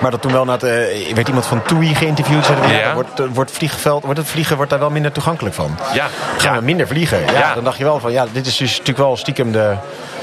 Maar 0.00 0.10
dat 0.10 0.22
toen 0.22 0.32
wel 0.32 0.44
na 0.44 0.52
het, 0.52 0.62
werd 1.14 1.28
iemand 1.28 1.46
van 1.46 1.62
TUI 1.62 1.94
geïnterviewd. 1.94 2.44
Zeiden 2.46 2.70
ja. 2.70 2.94
Wordt, 2.94 3.20
wordt, 3.32 3.50
vliegveld, 3.50 4.04
wordt 4.04 4.18
het 4.18 4.28
vliegen 4.28 4.56
wordt 4.56 4.70
daar 4.70 4.80
wel 4.80 4.90
minder 4.90 5.12
toegankelijk 5.12 5.54
van. 5.54 5.78
Ja, 5.92 6.06
Gaan 6.36 6.52
ja. 6.52 6.58
we 6.58 6.64
minder 6.64 6.86
vliegen? 6.86 7.20
Ja, 7.24 7.32
Ja. 7.32 7.54
Dan 7.54 7.64
dacht 7.64 7.78
je 7.78 7.84
wel 7.84 8.00
van, 8.00 8.12
ja, 8.12 8.26
dit 8.32 8.46
is 8.46 8.56
dus 8.56 8.70
natuurlijk 8.70 8.98
wel 8.98 9.16
stiekem 9.16 9.52
de, 9.52 9.74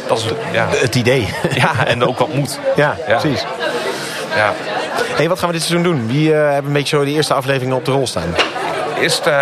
Dat 0.07 0.17
is 0.17 0.25
ja. 0.51 0.67
het 0.69 0.95
idee. 0.95 1.33
ja, 1.53 1.85
en 1.85 2.03
ook 2.03 2.19
wat 2.19 2.33
moet. 2.33 2.59
Ja, 2.75 2.95
Ja. 3.07 3.17
precies. 3.17 3.45
Ja. 4.35 4.53
Hey, 5.03 5.29
wat 5.29 5.39
gaan 5.39 5.47
we 5.47 5.53
dit 5.53 5.63
seizoen 5.63 5.91
doen? 5.93 6.07
Wie 6.07 6.33
eh, 6.33 6.39
hebben 6.39 6.65
een 6.65 6.73
beetje 6.73 6.97
zo 6.97 7.03
de 7.03 7.11
eerste 7.11 7.33
afleveringen 7.33 7.75
op 7.75 7.85
de 7.85 7.91
rol 7.91 8.07
staan? 8.07 8.35
Eerst, 8.99 9.25
eh, 9.27 9.33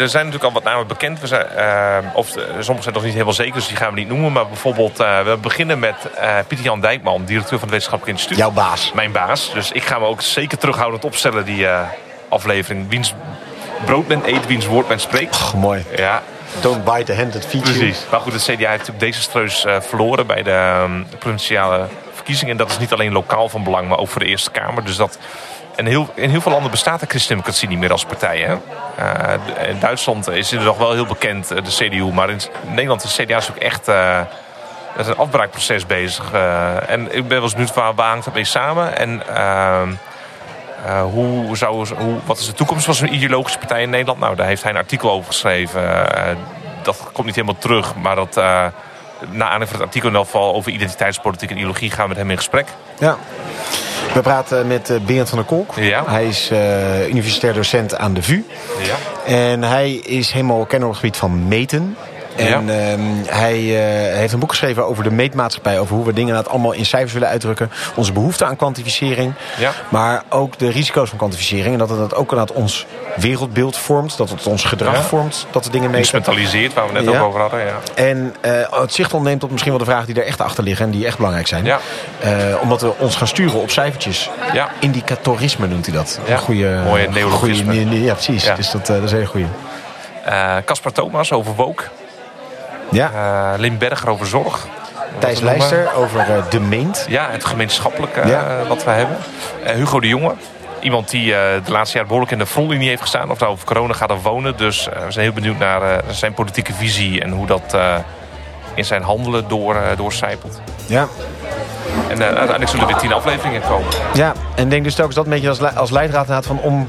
er 0.00 0.08
zijn 0.08 0.24
natuurlijk 0.26 0.44
al 0.44 0.52
wat 0.52 0.62
namen 0.62 0.86
bekend. 0.86 1.20
We 1.20 1.26
zijn, 1.26 1.46
eh, 1.46 1.96
of 2.14 2.28
sommige 2.58 2.82
zijn 2.82 2.94
nog 2.94 3.02
niet 3.02 3.12
helemaal 3.12 3.32
zeker, 3.32 3.54
dus 3.54 3.66
die 3.66 3.76
gaan 3.76 3.94
we 3.94 3.98
niet 3.98 4.08
noemen. 4.08 4.32
Maar 4.32 4.46
bijvoorbeeld, 4.46 4.96
we 4.96 5.38
beginnen 5.40 5.78
met 5.78 5.94
eh 6.16 6.28
Pieter 6.46 6.66
Jan 6.66 6.80
Dijkman, 6.80 7.24
directeur 7.24 7.58
van 7.58 7.60
het 7.60 7.70
Wetenschappelijk 7.70 8.18
Instituut. 8.18 8.38
Jouw 8.38 8.50
baas. 8.50 8.92
Mijn 8.92 9.12
baas. 9.12 9.52
Dus 9.54 9.72
ik 9.72 9.82
ga 9.82 9.98
me 9.98 10.06
ook 10.06 10.20
zeker 10.22 10.58
terughoudend 10.58 11.04
opstellen, 11.04 11.44
die 11.44 11.66
aflevering. 12.28 12.88
Wiens 12.88 13.14
brood 13.84 14.08
men 14.08 14.22
eet, 14.24 14.46
wiens 14.46 14.66
woord 14.66 14.88
men 14.88 15.00
spreekt. 15.00 15.34
Och, 15.34 15.54
mooi. 15.54 15.84
Ja, 15.96 16.22
Don't 16.60 16.84
bite 16.84 17.04
the 17.04 17.14
hand 17.14 17.32
that 17.32 17.46
feeds 17.46 17.68
you. 17.68 17.78
precies. 17.78 18.04
Maar 18.10 18.20
goed, 18.20 18.32
het 18.32 18.42
CDA 18.42 18.52
heeft 18.52 18.68
natuurlijk 18.68 18.98
desastreus 18.98 19.64
eh 19.64 19.76
verloren 19.80 20.26
bij 20.26 20.42
de 20.42 20.50
ehm, 20.50 21.02
provinciale 21.18 21.86
En 22.24 22.56
dat 22.56 22.70
is 22.70 22.78
niet 22.78 22.92
alleen 22.92 23.12
lokaal 23.12 23.48
van 23.48 23.64
belang, 23.64 23.88
maar 23.88 23.98
ook 23.98 24.08
voor 24.08 24.20
de 24.20 24.26
Eerste 24.26 24.50
Kamer. 24.50 24.84
Dus 24.84 24.96
dat... 24.96 25.18
En 25.76 25.86
heel, 25.86 26.08
in 26.14 26.30
heel 26.30 26.40
veel 26.40 26.52
landen 26.52 26.70
bestaat 26.70 27.00
de 27.00 27.06
christendemocratie 27.06 27.68
niet 27.68 27.78
meer 27.78 27.92
als 27.92 28.04
partij. 28.04 28.38
Hè? 28.38 28.56
Eh, 28.96 29.68
in 29.68 29.80
Duitsland 29.80 30.28
is 30.28 30.50
het 30.50 30.62
nog 30.62 30.78
wel 30.78 30.92
heel 30.92 31.06
bekend, 31.06 31.50
eh, 31.50 31.64
de 31.64 31.70
CDU. 31.70 32.12
Maar 32.12 32.30
in 32.30 32.40
Nederland 32.66 33.04
is 33.04 33.14
de 33.14 33.24
CDA 33.24 33.36
ook 33.50 33.56
echt 33.56 33.88
eh, 33.88 34.20
met 34.96 35.06
een 35.06 35.16
afbraakproces 35.16 35.86
bezig. 35.86 36.32
Eh, 36.32 36.90
en 36.90 37.04
ik 37.04 37.28
ben 37.28 37.28
wel 37.28 37.42
eens 37.42 37.52
benieuwd 37.52 37.74
waar, 37.74 37.94
waar 37.94 38.08
hangt 38.08 38.24
dat 38.24 38.34
mee 38.34 38.44
samen. 38.44 38.96
En 38.96 39.22
ehm, 39.36 39.92
eh, 40.86 41.02
hoe 41.02 41.56
zou, 41.56 41.94
hoe, 41.96 42.18
wat 42.24 42.38
is 42.38 42.46
de 42.46 42.52
toekomst 42.52 42.84
van 42.84 42.94
zo'n 42.94 43.14
ideologische 43.14 43.58
partij 43.58 43.82
in 43.82 43.90
Nederland? 43.90 44.18
Nou, 44.18 44.36
daar 44.36 44.46
heeft 44.46 44.62
hij 44.62 44.72
een 44.72 44.78
artikel 44.78 45.10
over 45.10 45.26
geschreven. 45.26 46.14
Eh, 46.14 46.36
dat 46.82 47.10
komt 47.12 47.26
niet 47.26 47.34
helemaal 47.34 47.58
terug, 47.60 47.94
maar 47.94 48.14
dat... 48.14 48.40
na 49.30 49.44
aanleiding 49.44 49.70
van 49.70 49.78
het 49.78 49.86
artikel 49.86 50.08
in 50.08 50.16
geval 50.16 50.54
over 50.54 50.72
identiteitspolitiek 50.72 51.50
en 51.50 51.56
ideologie 51.56 51.90
gaan 51.90 52.02
we 52.02 52.08
met 52.08 52.16
hem 52.16 52.30
in 52.30 52.36
gesprek. 52.36 52.66
Ja. 52.98 53.16
We 54.14 54.20
praten 54.20 54.66
met 54.66 54.90
eh, 54.90 55.00
Berend 55.00 55.28
van 55.28 55.38
der 55.38 55.46
Kolk. 55.46 55.72
Ja. 55.76 56.04
Hij 56.06 56.26
is 56.26 56.50
eh, 56.50 57.08
universitair 57.08 57.54
docent 57.54 57.96
aan 57.96 58.14
de 58.14 58.22
VU. 58.22 58.44
Ja. 58.82 58.94
En 59.26 59.62
hij 59.62 59.92
is 59.92 60.30
helemaal 60.30 60.66
kenner 60.66 60.88
op 60.88 60.94
het 60.94 61.02
gebied 61.02 61.18
van 61.18 61.48
meten. 61.48 61.96
En 62.36 62.66
Ja. 62.66 62.72
ehm, 62.92 63.00
hij 63.26 63.58
eh, 63.58 64.16
heeft 64.16 64.32
een 64.32 64.38
boek 64.38 64.50
geschreven 64.50 64.86
over 64.86 65.04
de 65.04 65.10
meetmaatschappij. 65.10 65.78
Over 65.78 65.94
hoe 65.96 66.04
we 66.04 66.12
dingen 66.12 66.28
inderdaad 66.28 66.52
allemaal 66.52 66.72
in 66.72 66.86
cijfers 66.86 67.12
willen 67.12 67.28
uitdrukken. 67.28 67.70
Onze 67.94 68.12
behoefte 68.12 68.44
aan 68.44 68.56
kwantificering. 68.56 69.32
Ja. 69.58 69.72
Maar 69.88 70.22
ook 70.28 70.58
de 70.58 70.70
risico's 70.70 71.08
van 71.08 71.18
kwantificering. 71.18 71.72
En 71.72 71.78
dat 71.78 71.88
het 71.88 71.98
dat 71.98 72.14
ook 72.14 72.30
inderdaad 72.30 72.56
ons 72.56 72.86
wereldbeeld 73.16 73.76
vormt. 73.78 74.16
Dat 74.16 74.30
het 74.30 74.46
ons 74.46 74.64
gedrag 74.64 74.94
Ja. 74.94 75.02
vormt. 75.02 75.46
Dat 75.50 75.64
we 75.64 75.70
dingen 75.70 75.86
meten. 75.90 75.98
Instrumentaliseerd, 76.00 76.74
waar 76.74 76.86
we 76.86 76.92
net 76.92 77.08
ook 77.08 77.22
over 77.22 77.40
hadden. 77.40 77.60
Ja. 77.60 77.78
En 77.94 78.34
eh, 78.40 78.52
het 78.80 78.92
zicht 78.92 79.14
ontneemt 79.14 79.40
tot 79.40 79.50
misschien 79.50 79.70
wel 79.72 79.80
de 79.80 79.86
vragen 79.86 80.06
die 80.06 80.14
er 80.22 80.26
echt 80.26 80.40
achter 80.40 80.64
liggen. 80.64 80.84
En 80.86 80.90
die 80.92 81.06
echt 81.06 81.16
belangrijk 81.16 81.46
zijn. 81.46 81.64
Ja. 81.64 81.78
Eh, 82.20 82.30
omdat 82.62 82.80
we 82.80 82.92
ons 82.98 83.16
gaan 83.16 83.26
sturen 83.26 83.60
op 83.60 83.70
cijfertjes. 83.70 84.30
Ja. 84.52 84.68
Indicatorisme 84.80 85.66
noemt 85.66 85.86
hij 85.86 85.94
dat. 85.94 86.20
Een 86.28 86.38
goede, 86.38 86.80
Mooie 86.84 87.08
neologisme. 87.08 87.74
goede- 87.80 88.00
ja, 88.02 88.12
precies. 88.12 88.50
Dus 88.56 88.70
dat, 88.70 88.86
dat 88.86 89.02
is 89.02 89.10
een 89.10 89.16
hele 89.16 89.28
goede. 89.28 89.46
Caspar 90.64 90.92
Thomas 90.92 91.32
over 91.32 91.54
Woke. 91.54 91.82
Ja. 92.92 93.10
Eh 93.54 93.58
Lim 93.58 93.78
Berger 93.78 94.08
over 94.10 94.26
zorg. 94.26 94.66
Thijs. 95.18 95.40
Lijster 95.40 95.94
over 95.96 96.20
eh, 96.20 96.42
de 96.50 96.60
meent. 96.60 97.04
Ja, 97.08 97.26
het 97.30 97.44
gemeenschappelijke 97.44 98.20
eh, 98.20 98.28
Ja. 98.28 98.44
wat 98.68 98.84
we 98.84 98.90
hebben. 98.90 99.16
Hugo 99.64 100.00
de 100.00 100.08
Jonge. 100.08 100.34
Iemand 100.80 101.10
die 101.10 101.34
eh, 101.34 101.64
de 101.64 101.70
laatste 101.72 101.92
jaren 101.92 102.06
behoorlijk 102.06 102.32
in 102.32 102.38
de 102.38 102.46
frontlinie 102.46 102.88
heeft 102.88 103.00
gestaan. 103.02 103.30
Of 103.30 103.38
nou 103.38 103.52
over 103.52 103.66
corona 103.66 103.92
gaat 103.92 104.10
of 104.10 104.22
wonen. 104.22 104.56
Dus 104.56 104.84
we 104.84 105.10
zijn 105.12 105.24
heel 105.24 105.34
benieuwd 105.34 105.58
naar 105.58 106.02
zijn 106.10 106.34
politieke 106.34 106.72
visie. 106.72 107.20
En 107.20 107.30
hoe 107.30 107.46
dat 107.46 107.76
in 108.74 108.84
zijn 108.84 109.02
handelen 109.02 109.48
door, 109.48 109.76
doorcijpelt. 109.96 110.60
Ja. 110.86 111.06
En 112.08 112.22
uiteindelijk 112.22 112.68
zullen 112.68 112.80
er 112.86 112.90
weer 112.92 113.00
tien 113.00 113.12
afleveringen 113.12 113.60
komen. 113.68 113.88
ja, 114.14 114.32
en 114.54 114.68
denk 114.68 114.84
dus 114.84 114.94
telkens 114.94 115.16
dat 115.16 115.24
een 115.24 115.30
beetje 115.30 115.48
als, 115.48 115.60
le- 115.60 115.72
als 115.74 115.90
leidraad 115.90 116.46
van 116.46 116.58
om... 116.60 116.88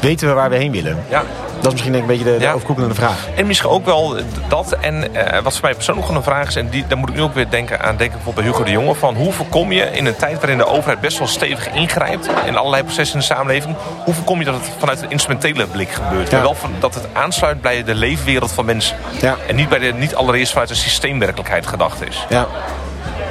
Weten 0.00 0.28
we 0.28 0.34
waar 0.34 0.50
we 0.50 0.56
heen 0.56 0.72
willen? 0.72 1.04
Ja. 1.08 1.22
Dat 1.64 1.72
is 1.72 1.78
misschien 1.80 1.92
denk 2.00 2.10
ik 2.10 2.18
een 2.20 2.24
beetje 2.24 2.46
de, 2.46 2.54
overkoepelende 2.54 2.94
vraag. 2.94 3.28
En 3.36 3.46
misschien 3.46 3.70
ook 3.70 3.84
wel 3.84 4.16
dat. 4.48 4.76
En 4.80 5.14
eh, 5.14 5.42
wat 5.42 5.52
voor 5.52 5.62
mij 5.62 5.74
persoonlijk 5.74 6.06
nog 6.06 6.16
een 6.16 6.22
vraag 6.22 6.48
is... 6.48 6.56
en 6.56 6.68
die, 6.68 6.86
daar 6.86 6.98
moet 6.98 7.08
ik 7.08 7.14
nu 7.14 7.22
ook 7.22 7.34
weer 7.34 7.50
denken 7.50 7.80
aan 7.80 7.96
denken 7.96 8.16
bijvoorbeeld 8.16 8.46
bij 8.46 8.54
Hugo 8.54 8.64
de 8.64 8.70
Jonge... 8.70 8.94
van 8.94 9.14
hoe 9.14 9.32
voorkom 9.32 9.72
je 9.72 9.82
in 9.82 10.06
een 10.06 10.16
tijd 10.16 10.38
waarin 10.38 10.58
de 10.58 10.66
overheid 10.66 11.00
best 11.00 11.18
wel 11.18 11.26
stevig 11.26 11.72
ingrijpt... 11.72 12.28
in 12.46 12.56
allerlei 12.56 12.82
processen 12.82 13.14
in 13.14 13.20
de 13.20 13.34
samenleving... 13.34 13.76
hoe 14.04 14.14
voorkom 14.14 14.38
je 14.38 14.44
dat 14.44 14.54
het 14.54 14.70
vanuit 14.78 15.02
een 15.02 15.10
instrumentele 15.10 15.66
blik 15.66 15.90
gebeurt? 15.90 16.30
Ja. 16.30 16.36
Maar 16.36 16.42
wel 16.42 16.54
van, 16.54 16.72
dat 16.78 16.94
het 16.94 17.06
aansluit 17.12 17.60
bij 17.60 17.84
de 17.84 17.94
leefwereld 17.94 18.52
van 18.52 18.64
mensen. 18.64 18.96
Ja. 19.20 19.36
En 19.48 19.56
niet, 19.56 19.68
bij 19.68 19.78
de, 19.78 19.92
niet 19.92 20.14
allereerst 20.14 20.52
vanuit 20.52 20.68
de 20.68 20.74
systeemwerkelijkheid 20.74 21.66
gedacht 21.66 22.08
is. 22.08 22.26
Ja. 22.28 22.46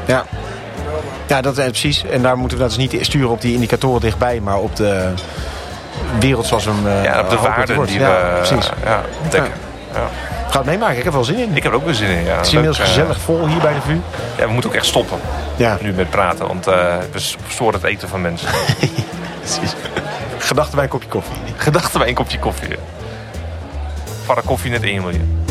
Ja. 0.06 0.26
Ja, 1.28 1.42
dat 1.42 1.58
is 1.58 1.66
precies. 1.66 2.04
En 2.06 2.22
daar 2.22 2.38
moeten 2.38 2.58
we 2.58 2.64
dat 2.64 2.76
dus 2.76 2.90
niet 2.92 3.06
sturen 3.06 3.30
op 3.30 3.42
die 3.42 3.54
indicatoren 3.54 4.02
dichtbij, 4.02 4.40
maar 4.40 4.58
op 4.58 4.76
de 4.76 5.14
wereld 6.20 6.46
zoals 6.46 6.66
we 6.66 6.72
hem 6.72 6.88
eh, 6.88 7.04
Ja, 7.04 7.20
op 7.22 7.30
de 7.30 7.38
waarden 7.38 7.86
die 7.86 8.00
ja, 8.00 8.10
we 8.10 8.38
precies. 8.38 8.70
ja, 8.84 9.02
ontdekken. 9.22 9.52
Ja. 9.94 10.00
Ga 10.50 10.58
het 10.58 10.68
meemaken, 10.68 10.98
ik 10.98 11.04
heb 11.04 11.14
er 11.14 11.20
wel 11.20 11.24
zin 11.24 11.38
in. 11.38 11.56
Ik 11.56 11.64
heb 11.64 11.72
er 11.72 11.78
ook 11.78 11.86
weer 11.86 11.94
zin 11.94 12.10
in. 12.10 12.24
Ja. 12.24 12.36
het 12.36 12.46
is 12.46 12.52
inmiddels 12.52 12.80
eh, 12.80 12.86
gezellig 12.86 13.20
vol 13.20 13.48
hier 13.48 13.60
bij 13.62 13.74
de 13.74 13.82
VU. 13.82 14.00
Ja, 14.38 14.46
we 14.46 14.52
moeten 14.52 14.70
ook 14.70 14.76
echt 14.76 14.86
stoppen 14.86 15.20
Ja, 15.56 15.78
nu 15.82 15.94
met 15.94 16.10
praten. 16.10 16.48
Want 16.48 16.68
eh, 16.68 16.96
we 17.12 17.20
storen 17.48 17.74
het 17.74 17.84
eten 17.84 18.10
van 18.10 18.22
mensen. 18.22 18.50
precies. 19.40 19.76
Gedachten 20.38 20.76
bij 20.76 20.84
een 20.84 20.90
kopje 20.90 21.10
koffie. 21.10 21.34
Gedachten 21.58 22.00
bij 22.00 22.08
een 22.08 22.14
kopje 22.14 22.40
koffie. 22.40 22.76
Van 24.26 24.38
een 24.38 24.44
koffie 24.44 24.72
net 24.72 24.84
1 24.84 25.02
miljoen. 25.02 25.46